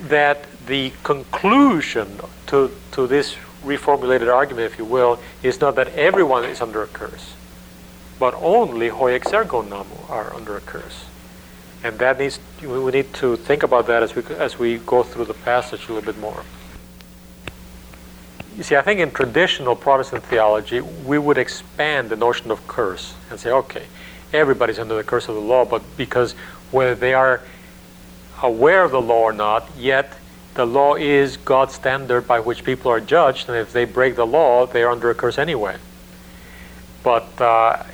[0.00, 6.44] that the conclusion to, to this reformulated argument, if you will, is not that everyone
[6.44, 7.34] is under a curse,
[8.18, 11.06] but only hoi exergo namo are under a curse.
[11.82, 15.26] And that needs we need to think about that as we as we go through
[15.26, 16.44] the passage a little bit more.
[18.56, 23.14] You see, I think in traditional Protestant theology, we would expand the notion of curse
[23.30, 23.84] and say, okay,
[24.32, 26.32] everybody's under the curse of the law, but because
[26.72, 27.40] whether they are
[28.42, 30.17] aware of the law or not, yet
[30.58, 34.26] the law is God's standard by which people are judged, and if they break the
[34.26, 35.76] law, they are under a curse anyway.
[37.04, 37.84] But uh,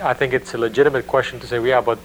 [0.00, 1.98] I think it's a legitimate question to say, yeah, but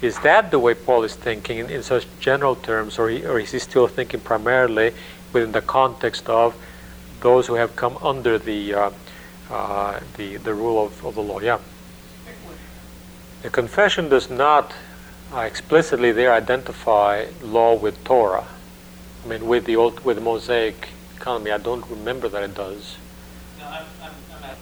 [0.00, 3.40] is that the way Paul is thinking in, in such general terms, or, he, or
[3.40, 4.94] is he still thinking primarily
[5.32, 6.54] within the context of
[7.22, 8.90] those who have come under the uh,
[9.50, 11.40] uh, the, the rule of, of the law?
[11.40, 11.58] Yeah.
[13.42, 14.72] The confession does not
[15.34, 18.46] uh, explicitly there identify law with Torah.
[19.26, 22.96] I mean, with the old, with the Mosaic economy, I don't remember that it does.
[23.58, 24.12] No, I'm, I'm,
[24.44, 24.56] I'm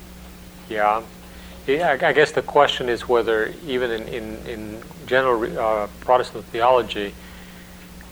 [0.70, 1.02] yeah.
[1.66, 7.12] Yeah, I guess the question is whether even in, in, in general uh, Protestant theology,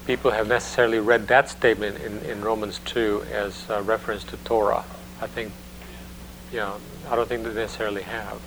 [0.07, 4.85] people have necessarily read that statement in, in Romans 2 as a reference to Torah.
[5.23, 5.53] I think,
[6.53, 6.75] yeah,
[7.09, 8.39] I don't think they necessarily have.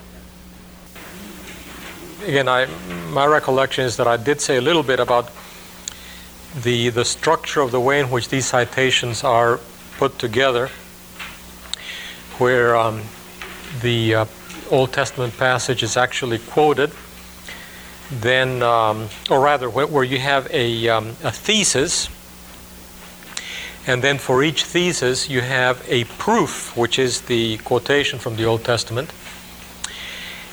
[2.24, 2.68] Again, I,
[3.10, 5.32] my recollection is that I did say a little bit about
[6.64, 9.60] the, the structure of the way in which these citations are
[9.98, 10.70] put together,
[12.38, 13.02] where um,
[13.82, 14.26] the uh,
[14.72, 16.92] Old Testament passage is actually quoted,
[18.10, 22.10] then, um, or rather, where, where you have a, um, a thesis,
[23.88, 28.46] and then for each thesis you have a proof, which is the quotation from the
[28.46, 29.14] Old Testament.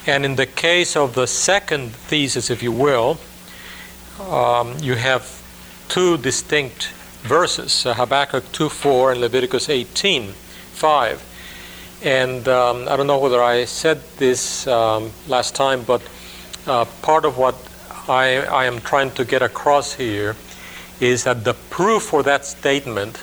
[0.06, 3.18] And in the case of the second thesis, if you will,
[4.20, 5.41] um, you have
[5.92, 6.88] two distinct
[7.20, 12.00] verses uh, Habakkuk 2 4 and Leviticus 18 5.
[12.02, 16.00] And um, I don't know whether I said this um, last time, but
[16.66, 17.56] uh, part of what
[18.08, 20.34] I, I am trying to get across here
[20.98, 23.22] is that the proof for that statement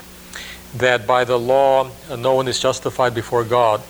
[0.76, 3.82] that by the law uh, no one is justified before God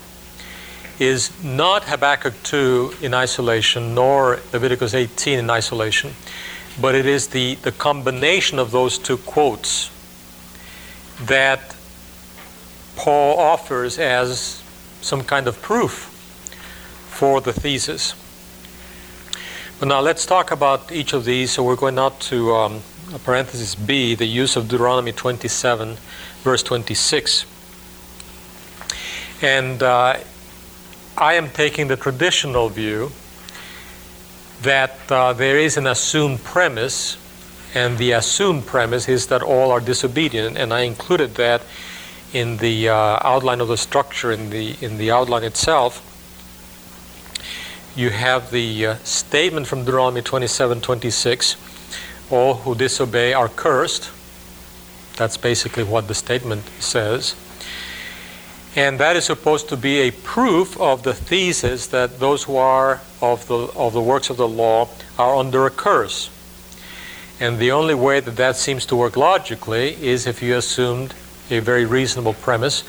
[0.99, 6.13] is not Habakkuk 2 in isolation nor Leviticus 18 in isolation,
[6.82, 9.91] but it is the, the combination of those two quotes
[11.21, 11.75] that
[12.95, 14.63] Paul offers as
[15.01, 15.93] some kind of proof
[17.09, 18.13] for the thesis.
[19.80, 21.51] But now let's talk about each of these.
[21.51, 22.82] So we're going not to um,
[23.23, 25.97] parenthesis B, the use of Deuteronomy 27,
[26.43, 27.45] verse 26.
[29.41, 30.17] And uh,
[31.17, 33.11] I am taking the traditional view
[34.62, 37.18] that uh, there is an assumed premise,
[37.74, 41.62] and the assumed premise is that all are disobedient, and I included that
[42.34, 46.05] in the uh, outline of the structure in the in the outline itself.
[47.95, 51.55] You have the uh, statement from Deuteronomy 27:26,
[52.30, 54.10] "All who disobey are cursed."
[55.16, 57.36] That's basically what the statement says.
[58.76, 63.01] And that is supposed to be a proof of the thesis that those who are
[63.22, 66.30] of the, of the works of the law are under a curse.
[67.39, 71.13] And the only way that that seems to work logically is if you assumed
[71.49, 72.84] a very reasonable premise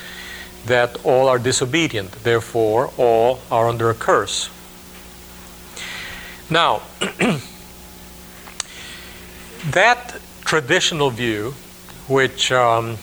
[0.66, 4.51] that all are disobedient, therefore, all are under a curse.
[6.51, 6.83] Now,
[9.70, 11.55] that traditional view,
[12.09, 12.99] which um,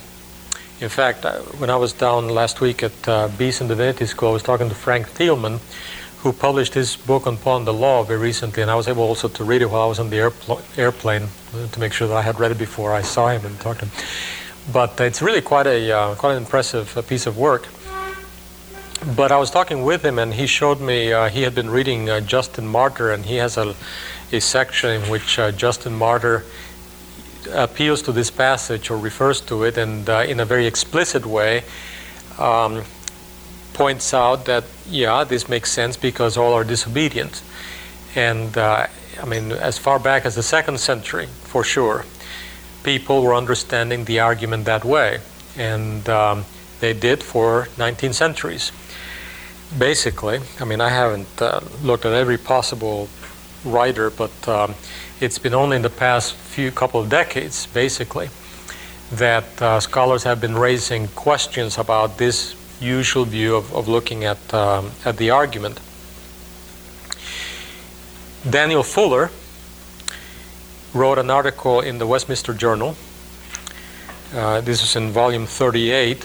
[0.80, 1.26] in fact,
[1.58, 4.76] when I was down last week at uh, Beeson Divinity School, I was talking to
[4.76, 5.60] Frank Thielman,
[6.20, 9.44] who published his book upon the law very recently, and I was able also to
[9.44, 12.22] read it while I was on the airpl- airplane uh, to make sure that I
[12.22, 13.92] had read it before I saw him and talked to him.
[14.74, 17.68] But it's really quite a uh, quite an impressive uh, piece of work.
[19.16, 22.10] But I was talking with him, and he showed me uh, he had been reading
[22.26, 23.76] Justin Martyr, and he has a,
[24.32, 26.44] a section in which Justin Martyr
[27.54, 31.64] appeals to this passage or refers to it and uh, in a very explicit way
[32.38, 32.84] um,
[33.78, 37.44] points out that, yeah, this makes sense because all are disobedient.
[38.16, 38.88] And uh,
[39.22, 42.04] I mean, as far back as the second century, for sure,
[42.84, 45.20] people were understanding the argument that way.
[45.56, 46.46] And um,
[46.80, 48.72] they did for 19 centuries.
[49.78, 53.10] Basically, I mean, I haven't uh, looked at every possible
[53.64, 54.74] writer, but um,
[55.20, 58.30] it's been only in the past few couple of decades, basically,
[59.12, 64.54] that uh, scholars have been raising questions about this usual view of, of looking at,
[64.54, 65.80] um, at the argument.
[68.50, 69.32] Daniel Fuller
[70.94, 72.96] wrote an article in the Westminster Journal.
[74.34, 76.24] Uh, this was in volume 38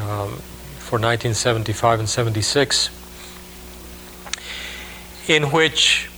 [0.00, 0.40] um,
[0.78, 2.90] for 1975 and 76,
[5.28, 6.08] in which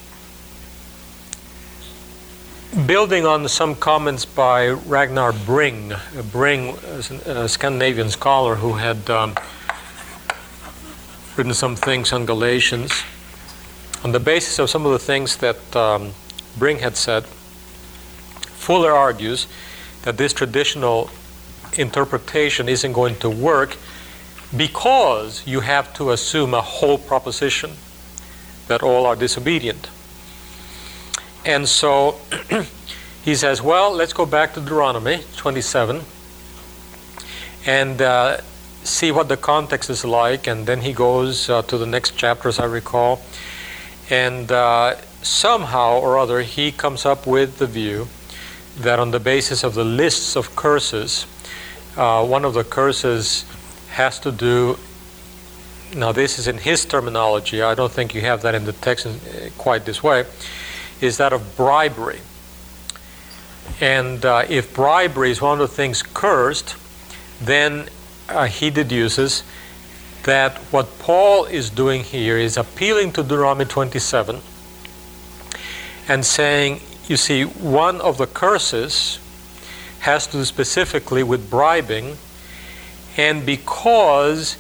[2.85, 5.95] building on some comments by Ragnar Bring,
[6.31, 6.77] Bring,
[7.25, 9.35] a Scandinavian scholar who had um,
[11.37, 12.93] written some things on Galatians,
[14.03, 16.13] on the basis of some of the things that um,
[16.59, 19.47] Bring had said, Fuller argues
[20.03, 21.11] that this traditional
[21.75, 23.77] interpretation isn't going to work
[24.57, 27.73] because you have to assume a whole proposition
[28.69, 29.91] that all are disobedient.
[31.45, 32.19] And so
[33.25, 36.01] he says, well, let's go back to Deuteronomy 27
[37.67, 38.39] and uh,
[38.87, 40.47] see what the context is like.
[40.47, 43.21] And then he goes uh, to the next chapter, as I recall.
[44.09, 48.09] And uh, somehow or other, he comes up with the view
[48.79, 51.27] that on the basis of the lists of curses,
[51.97, 53.45] uh, one of the curses
[53.91, 54.79] has to do
[55.95, 59.07] now this is in his terminology i don't think you have that in the text
[59.57, 60.27] quite this way
[61.01, 62.21] is that of bribery.
[63.81, 66.77] And uh, if bribery is one of the things cursed,
[67.41, 67.89] then
[68.29, 69.43] uh, he deduces
[70.25, 74.41] that what Paul is doing here is appealing to Deuteronomy 27
[76.09, 79.21] and saying, you see, one of the curses
[80.01, 82.17] has to do specifically with bribing,
[83.17, 84.57] and because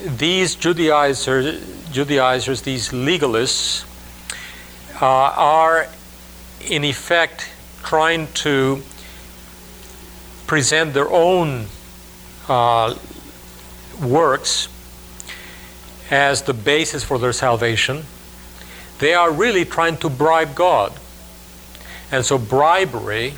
[0.00, 3.84] these Judaizers, Judaizers these legalists,
[5.00, 5.88] uh, are
[6.68, 7.50] in effect
[7.82, 8.82] trying to
[10.46, 11.66] present their own
[12.48, 12.94] uh,
[14.02, 14.68] works
[16.10, 18.04] as the basis for their salvation.
[18.98, 20.92] They are really trying to bribe God.
[22.10, 23.34] And so, bribery,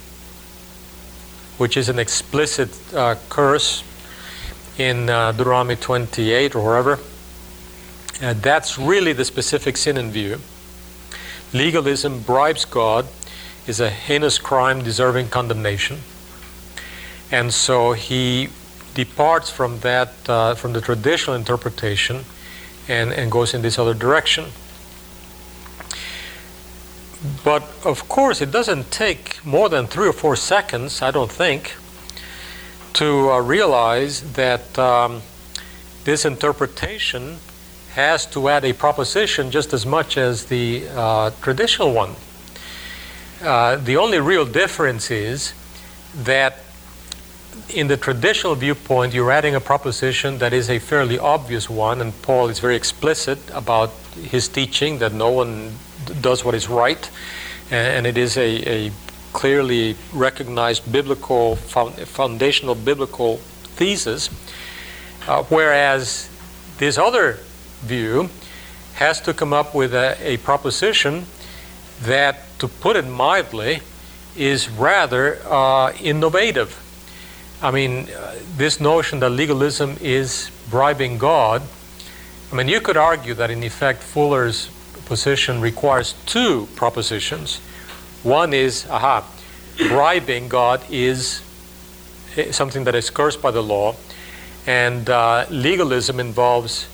[1.58, 3.84] which is an explicit uh, curse
[4.76, 6.98] in uh, Deuteronomy 28 or wherever,
[8.20, 10.40] uh, that's really the specific sin in view.
[11.52, 13.06] Legalism bribes God
[13.66, 16.00] is a heinous crime deserving condemnation.
[17.30, 18.48] And so he
[18.94, 22.24] departs from that, uh, from the traditional interpretation,
[22.88, 24.46] and, and goes in this other direction.
[27.42, 31.74] But of course, it doesn't take more than three or four seconds, I don't think,
[32.94, 35.22] to uh, realize that um,
[36.04, 37.38] this interpretation
[37.94, 42.14] has to add a proposition just as much as the uh, traditional one.
[43.40, 45.54] Uh, the only real difference is
[46.14, 46.63] that
[47.68, 52.12] in the traditional viewpoint, you're adding a proposition that is a fairly obvious one, and
[52.22, 53.90] Paul is very explicit about
[54.22, 55.72] his teaching that no one
[56.20, 57.10] does what is right,
[57.70, 58.92] and, it is a, a,
[59.32, 63.38] clearly recognized biblical, foundational biblical
[63.76, 64.30] thesis.
[65.26, 66.28] Uh, whereas
[66.78, 67.38] this other
[67.80, 68.30] view
[68.94, 71.24] has to come up with a, a proposition
[72.02, 73.80] that, to put it mildly,
[74.36, 76.83] is rather uh, innovative.
[77.62, 81.62] I mean, uh, this notion that legalism is bribing God,
[82.52, 84.68] I mean, you could argue that in effect Fuller's
[85.06, 87.58] position requires two propositions.
[88.22, 89.26] One is, aha,
[89.88, 91.42] bribing God is
[92.36, 93.96] eh, something that is cursed by the law,
[94.66, 96.88] and uh, legalism involves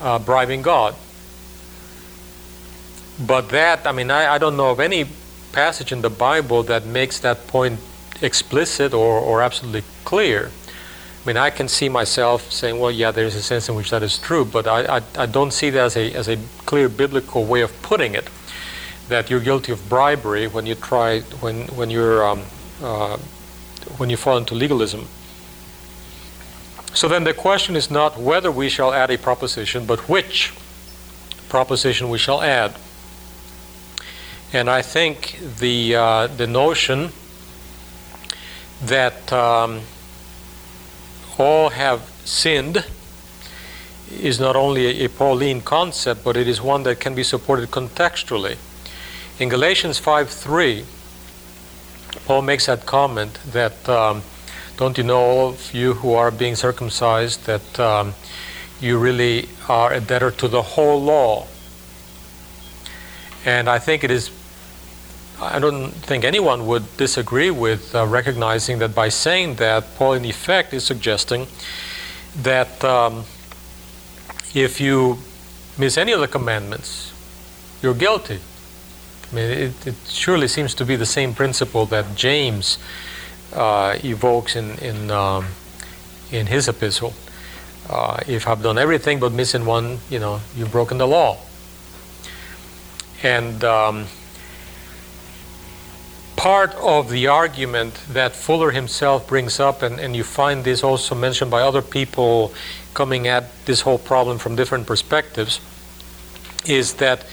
[0.00, 0.94] uh, bribing God.
[3.26, 5.06] But that, I mean, I, I don't know of any
[5.52, 7.80] passage in the Bible that makes that point
[8.22, 10.50] explicit or, or absolutely clear.
[11.22, 14.02] I mean, I can see myself saying, well, yeah, there's a sense in which that
[14.02, 17.44] is true, but I, I, I don't see that as a, as a clear biblical
[17.44, 18.28] way of putting it.
[19.08, 22.42] That you're guilty of bribery when you try, when, when you're, um,
[22.82, 23.18] uh,
[23.98, 25.08] when you fall into legalism.
[26.94, 30.52] So then the question is not whether we shall add a proposition, but which
[31.48, 32.76] proposition we shall add.
[34.52, 37.12] And I think the, uh, the notion
[38.82, 39.80] that um,
[41.38, 42.84] all have sinned
[44.10, 48.56] is not only a, Pauline concept, but it is one that can be supported contextually.
[49.38, 50.84] In Galatians 5:3,
[52.26, 54.22] Paul makes that comment that um,
[54.80, 58.14] don't you know, all of you who are being circumcised, that um,
[58.80, 61.46] you really are a debtor to the whole law?
[63.44, 64.30] And I think it is
[65.42, 70.24] I don't think anyone would disagree with uh, recognizing that by saying that, Paul, in
[70.26, 71.46] effect, is suggesting
[72.42, 73.24] that um,
[74.54, 75.16] if you
[75.78, 77.14] miss any of the commandments,
[77.82, 78.38] you're guilty.
[79.32, 82.78] I mean, it, it surely seems to be the same principle that James
[83.54, 85.46] uh, evokes in in, um,
[86.30, 87.14] in his epistle.
[87.88, 91.38] Uh, if I've done everything but missing one, you know, you've broken the law.
[93.22, 94.06] And um,
[96.40, 101.14] part of the argument that Fuller himself brings up, and, and you find this also
[101.14, 102.54] mentioned by other people
[102.94, 105.60] coming at this whole problem from different perspectives,
[106.64, 107.26] is that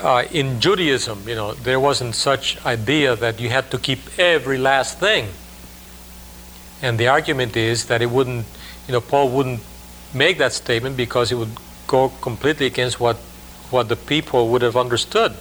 [0.00, 4.58] uh, in Judaism, you know, there wasn't such idea that you had to keep every
[4.58, 5.28] last thing.
[6.82, 8.44] And the argument is that it wouldn't,
[8.88, 9.60] you know, Paul wouldn't
[10.12, 13.18] make that statement because it would go completely against what,
[13.70, 15.36] what the people would have understood.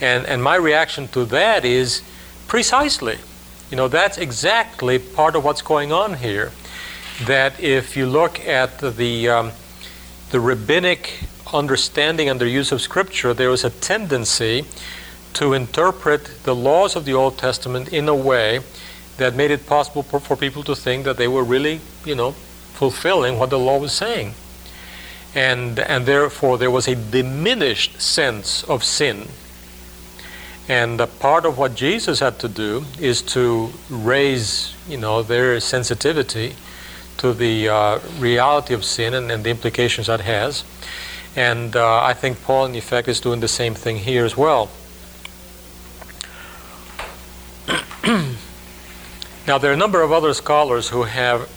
[0.00, 2.02] And, and my reaction to that is
[2.46, 3.18] precisely.
[3.70, 6.52] You know, that's exactly part of what's going on here.
[7.26, 9.52] That if you look at the, um,
[10.30, 14.64] the rabbinic understanding and the use of Scripture, there was a tendency
[15.34, 18.60] to interpret the laws of the Old Testament in a way
[19.16, 22.32] that made it possible for, for people to think that they were really, you know,
[22.32, 24.34] fulfilling what the law was saying.
[25.34, 29.28] And, and therefore, there was a diminished sense of sin
[30.68, 36.56] and part of what Jesus had to do is to raise, you know, their sensitivity
[37.18, 40.64] to the uh, reality of sin and, and, the implications that has.
[41.36, 44.70] And uh, I think Paul, in effect, is doing the same thing here as well.
[49.46, 51.50] now, there are a number of other scholars who have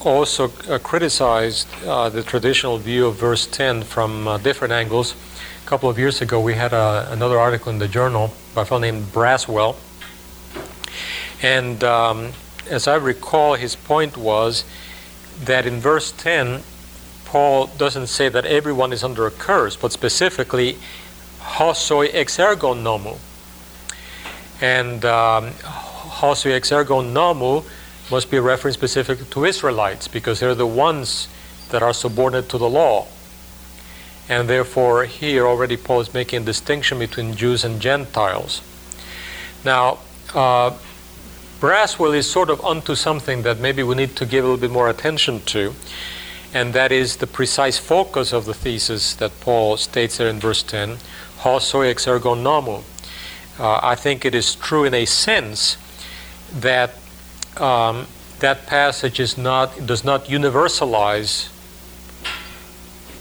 [0.00, 5.14] also uh, criticized uh, the traditional view of verse 10 from uh, different angles.
[5.64, 8.64] A couple of years ago, we had a, another article in the journal by a
[8.66, 9.76] fellow named Braswell.
[11.40, 12.32] And um,
[12.68, 14.66] as I recall, his point was
[15.42, 16.62] that in verse 10,
[17.24, 20.76] Paul doesn't say that everyone is under a curse, but specifically,
[21.40, 23.16] hosoi exergon nomu.
[24.60, 27.64] And um, hosoi exergon nomu
[28.10, 31.26] must be a reference specific to Israelites because they're the ones
[31.70, 33.06] that are subordinate to the law.
[34.28, 38.62] And therefore, here already Paul is making a distinction between Jews and Gentiles.
[39.64, 39.98] Now,
[40.34, 40.76] uh,
[41.60, 44.70] Braswell is sort of onto something that maybe we need to give a little bit
[44.70, 45.74] more attention to,
[46.52, 50.62] and that is the precise focus of the thesis that Paul states there in verse
[50.62, 50.98] 10,
[51.38, 52.82] ho soi exergon nomu.
[53.58, 55.76] Uh, I think it is true in a sense
[56.52, 56.94] that
[57.56, 58.06] um,
[58.40, 61.48] that passage is not, does not universalize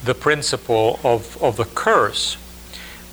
[0.03, 2.37] the principle of, of the curse,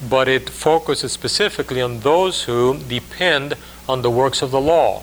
[0.09, 3.55] but it focuses specifically on those who depend
[3.89, 5.03] on the works of the law.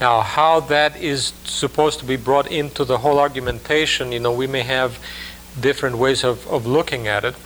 [0.00, 4.46] Now, how that is supposed to be brought into the whole argumentation, you know, we
[4.46, 4.98] may have
[5.60, 7.36] different ways of, of looking at it,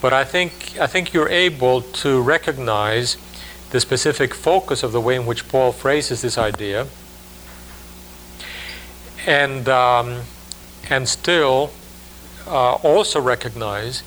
[0.00, 3.18] but I think I think you're able to recognize
[3.70, 6.86] the specific focus of the way in which Paul phrases this idea,
[9.26, 10.22] and um,
[10.88, 11.70] and still
[12.46, 14.02] uh, also recognize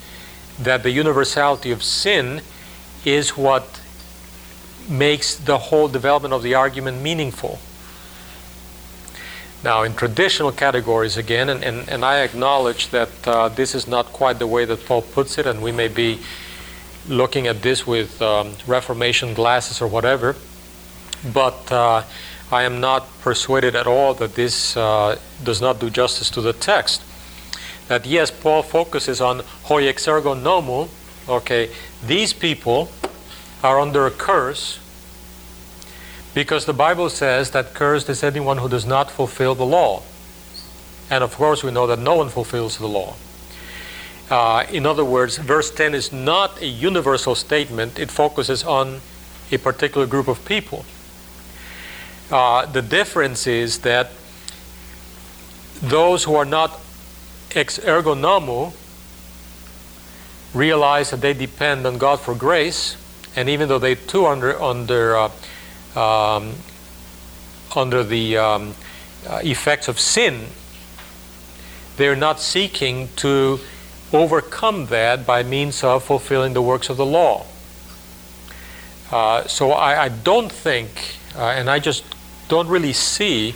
[0.59, 2.41] that the universality of sin
[3.05, 3.81] is what
[4.89, 7.59] makes the whole development of the argument meaningful.
[9.63, 14.07] Now, in traditional categories, again, and, and, and I acknowledge that uh, this is not
[14.07, 16.19] quite the way that Paul puts it, and we may be
[17.07, 20.35] looking at this with um, Reformation glasses or whatever,
[21.33, 22.03] but uh,
[22.53, 26.53] I am not persuaded at all that this uh, does not do justice to the
[26.53, 27.01] text.
[27.87, 30.87] That yes, Paul focuses on hoi exergo nomu,
[31.27, 31.71] okay,
[32.05, 32.91] these people
[33.63, 34.79] are under a curse
[36.35, 40.03] because the Bible says that cursed is anyone who does not fulfill the law.
[41.09, 43.15] And of course, we know that no one fulfills the law.
[44.29, 49.01] Uh, in other words, verse 10 is not a universal statement, it focuses on
[49.51, 50.85] a particular group of people.
[52.33, 54.09] Uh, the difference is that
[55.83, 56.79] those who are not
[57.53, 58.73] ex ergonomu
[60.51, 62.97] realize that they depend on God for grace,
[63.35, 65.29] and even though they too under under uh,
[65.95, 66.55] um,
[67.75, 68.73] under the um,
[69.29, 70.47] uh, effects of sin,
[71.97, 73.59] they're not seeking to
[74.11, 77.45] overcome that by means of fulfilling the works of the law.
[79.11, 82.03] Uh, so I, I, don't think, uh, and I just
[82.53, 83.55] don't really see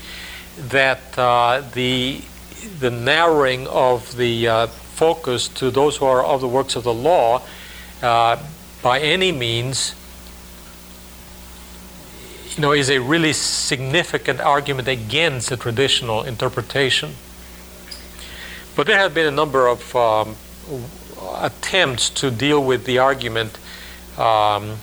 [0.58, 2.22] that uh, the
[2.80, 6.94] the narrowing of the uh, focus to those who are of the works of the
[6.94, 7.44] law
[8.02, 8.36] uh,
[8.82, 9.94] by any means
[12.56, 17.14] you know, is a really significant argument against the traditional interpretation.
[18.76, 20.36] But there have been a number of um,
[21.36, 23.60] attempts to deal with the argument
[24.18, 24.78] um,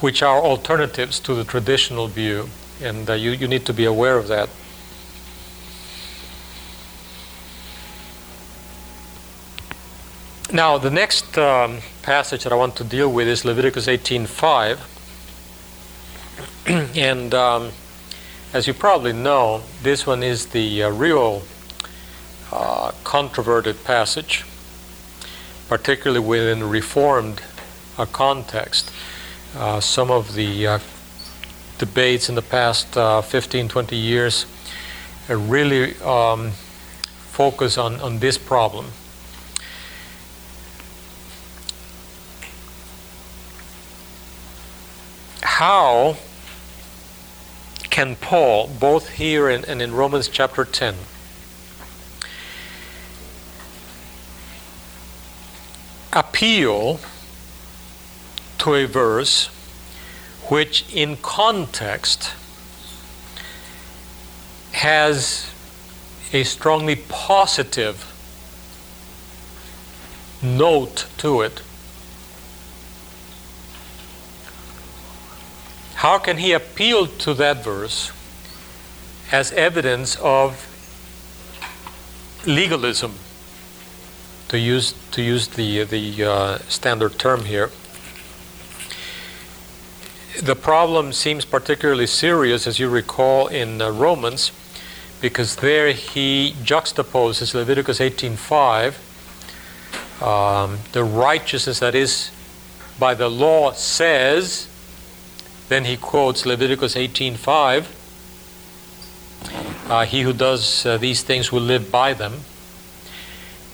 [0.00, 2.48] which are alternatives to the traditional view,
[2.82, 4.48] and uh, you, you need to be aware of that.
[10.50, 14.78] Now, the next um, passage that I want to deal with is Leviticus 18:5.
[16.96, 17.72] and um,
[18.54, 21.42] as you probably know, this one is the uh, real
[22.50, 24.46] uh, controverted passage,
[25.68, 27.42] particularly within Reformed
[27.98, 28.90] uh, context.
[29.58, 30.78] Uh, some of the uh,
[31.78, 34.46] debates in the past uh, 15, 20 years
[35.28, 36.52] really um,
[37.32, 38.86] focus on, on this problem.
[45.42, 46.18] How
[47.90, 50.94] can Paul, both here and, and in Romans chapter 10,
[56.12, 57.00] appeal
[58.58, 59.46] to a verse
[60.48, 62.32] which, in context,
[64.72, 65.50] has
[66.32, 68.04] a strongly positive
[70.42, 71.62] note to it
[75.98, 78.12] How can he appeal to that verse
[79.32, 80.64] as evidence of
[82.46, 83.14] legalism?
[84.50, 87.72] To use to use the the uh, standard term here.
[90.42, 94.52] The problem seems particularly serious, as you recall in uh, Romans,
[95.20, 98.94] because there he juxtaposes Leviticus 18:5,
[100.22, 102.30] um, the righteousness that is
[103.00, 104.68] by the law says
[105.68, 107.86] then he quotes Leviticus 18:5.
[109.90, 112.40] Uh, he who does uh, these things will live by them.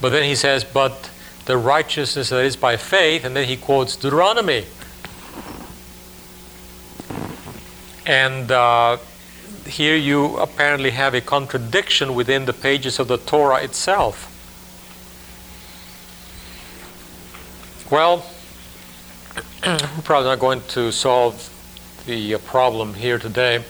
[0.00, 1.10] But then he says, but
[1.44, 4.64] the righteousness that is by faith, and then he quotes Deuteronomy.
[8.06, 8.98] And uh,
[9.66, 14.30] here you apparently have a contradiction within the pages of the Torah itself.
[17.90, 18.26] Well,
[19.66, 21.50] we're probably not going to solve
[22.06, 23.64] the uh, problem here today,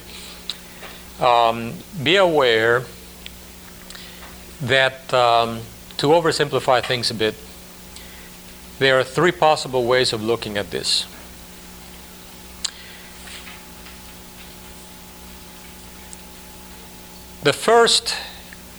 [1.21, 2.83] um, be aware
[4.61, 5.61] that um,
[5.99, 7.35] to oversimplify things a bit,
[8.79, 11.07] there are three possible ways of looking at this.
[17.45, 18.17] The first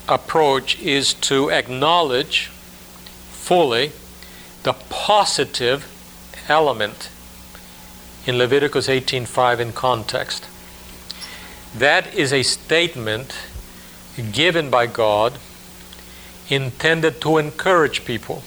[0.09, 2.47] approach is to acknowledge
[3.29, 3.91] fully
[4.63, 5.85] the positive
[6.49, 7.11] element
[8.25, 10.45] in Leviticus 18:5 in context.
[11.77, 13.35] That is a statement
[14.31, 15.33] given by God
[16.49, 18.41] intended to encourage people.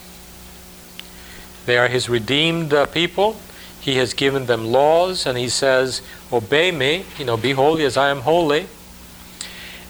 [1.64, 3.37] They are his redeemed uh, people.
[3.81, 6.03] He has given them laws and he says,
[6.33, 8.66] "Obey me, you know, be holy as I am holy."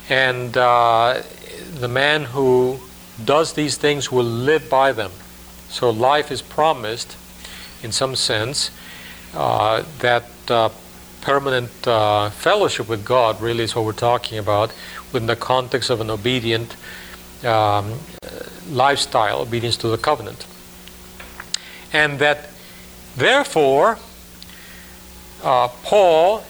[0.09, 1.23] And uh,
[1.75, 2.81] the man who
[3.25, 5.11] does these things will live by them.
[5.69, 7.17] So life is promised,
[7.83, 8.71] in some sense,
[9.35, 10.71] uh, that uh,
[11.21, 14.73] permanent uh, fellowship with God really is what we're talking about
[15.13, 16.77] within the context of an obedient
[17.45, 17.99] um,
[18.71, 20.47] lifestyle, obedience to the covenant.
[21.93, 22.51] And that
[23.17, 23.99] therefore,
[25.43, 26.45] uh, Paul,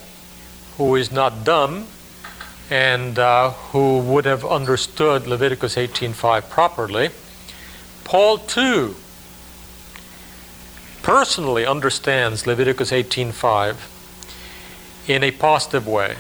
[0.77, 1.87] who is not dumb,
[2.71, 7.11] and uh, who would have understood Leviticus 18:5 properly,
[8.05, 8.97] Paul too
[11.03, 13.77] personally understands Leviticus 18:5
[15.07, 16.17] in a positive way.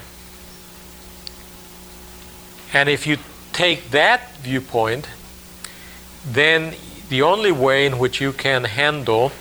[2.72, 3.18] And if you
[3.52, 5.08] take that viewpoint,
[6.24, 6.74] then
[7.08, 9.32] the only way in which you can handle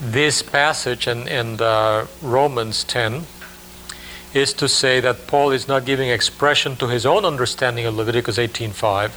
[0.00, 3.26] this passage and, and uh, Romans 10
[4.34, 8.38] is to say that Paul is not giving expression to his own understanding of Leviticus
[8.38, 9.12] 18:5,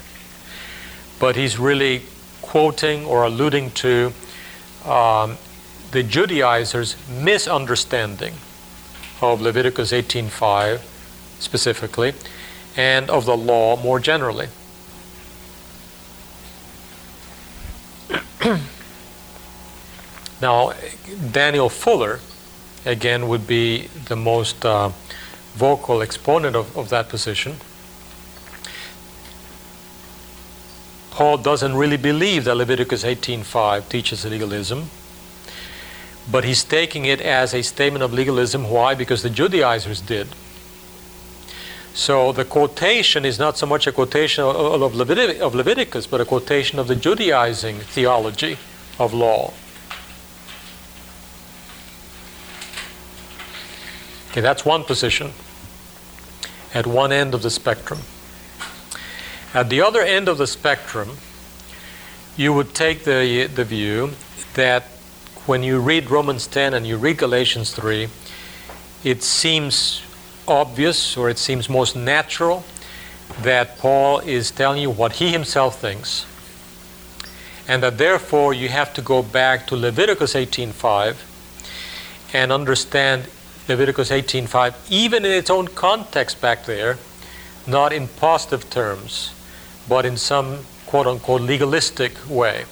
[1.19, 2.03] but he's really
[2.41, 4.13] quoting or alluding to
[4.85, 5.37] um,
[5.91, 8.33] the Judaizers' misunderstanding
[9.21, 10.81] of Leviticus 18:5
[11.39, 12.13] specifically,
[12.75, 14.47] and of the law more generally.
[20.41, 20.73] now,
[21.31, 22.19] Daniel Fuller,
[22.89, 24.89] again, would be the most uh,
[25.55, 27.55] vocal exponent of, of that position.
[31.11, 34.89] Paul doesn't really believe that Leviticus 18:5 teaches legalism,
[36.31, 38.69] but he's taking it as a statement of legalism.
[38.69, 38.95] Why?
[38.95, 40.27] Because the Judaizers did.
[41.93, 46.21] So the quotation is not so much a quotation of, of, Levitic, of Leviticus, but
[46.21, 48.57] a quotation of the Judaizing theology
[48.97, 49.51] of law.
[54.31, 55.31] Okay, that's one position
[56.73, 57.99] at one end of the spectrum.
[59.53, 61.17] At the other end of the spectrum,
[62.37, 64.11] you would take the, the view
[64.53, 64.83] that
[65.45, 68.07] when you read Romans 10 and you read Galatians 3,
[69.03, 70.03] it seems
[70.47, 72.63] obvious or it seems most natural
[73.41, 76.25] that Paul is telling you what he himself thinks.
[77.67, 81.17] And that therefore you have to go back to Leviticus 18:5
[82.33, 83.27] and understand
[83.69, 86.97] Leviticus 18:5 even in its own context back there,
[87.67, 89.31] not in positive terms,
[89.87, 92.65] but in some quote unquote legalistic way.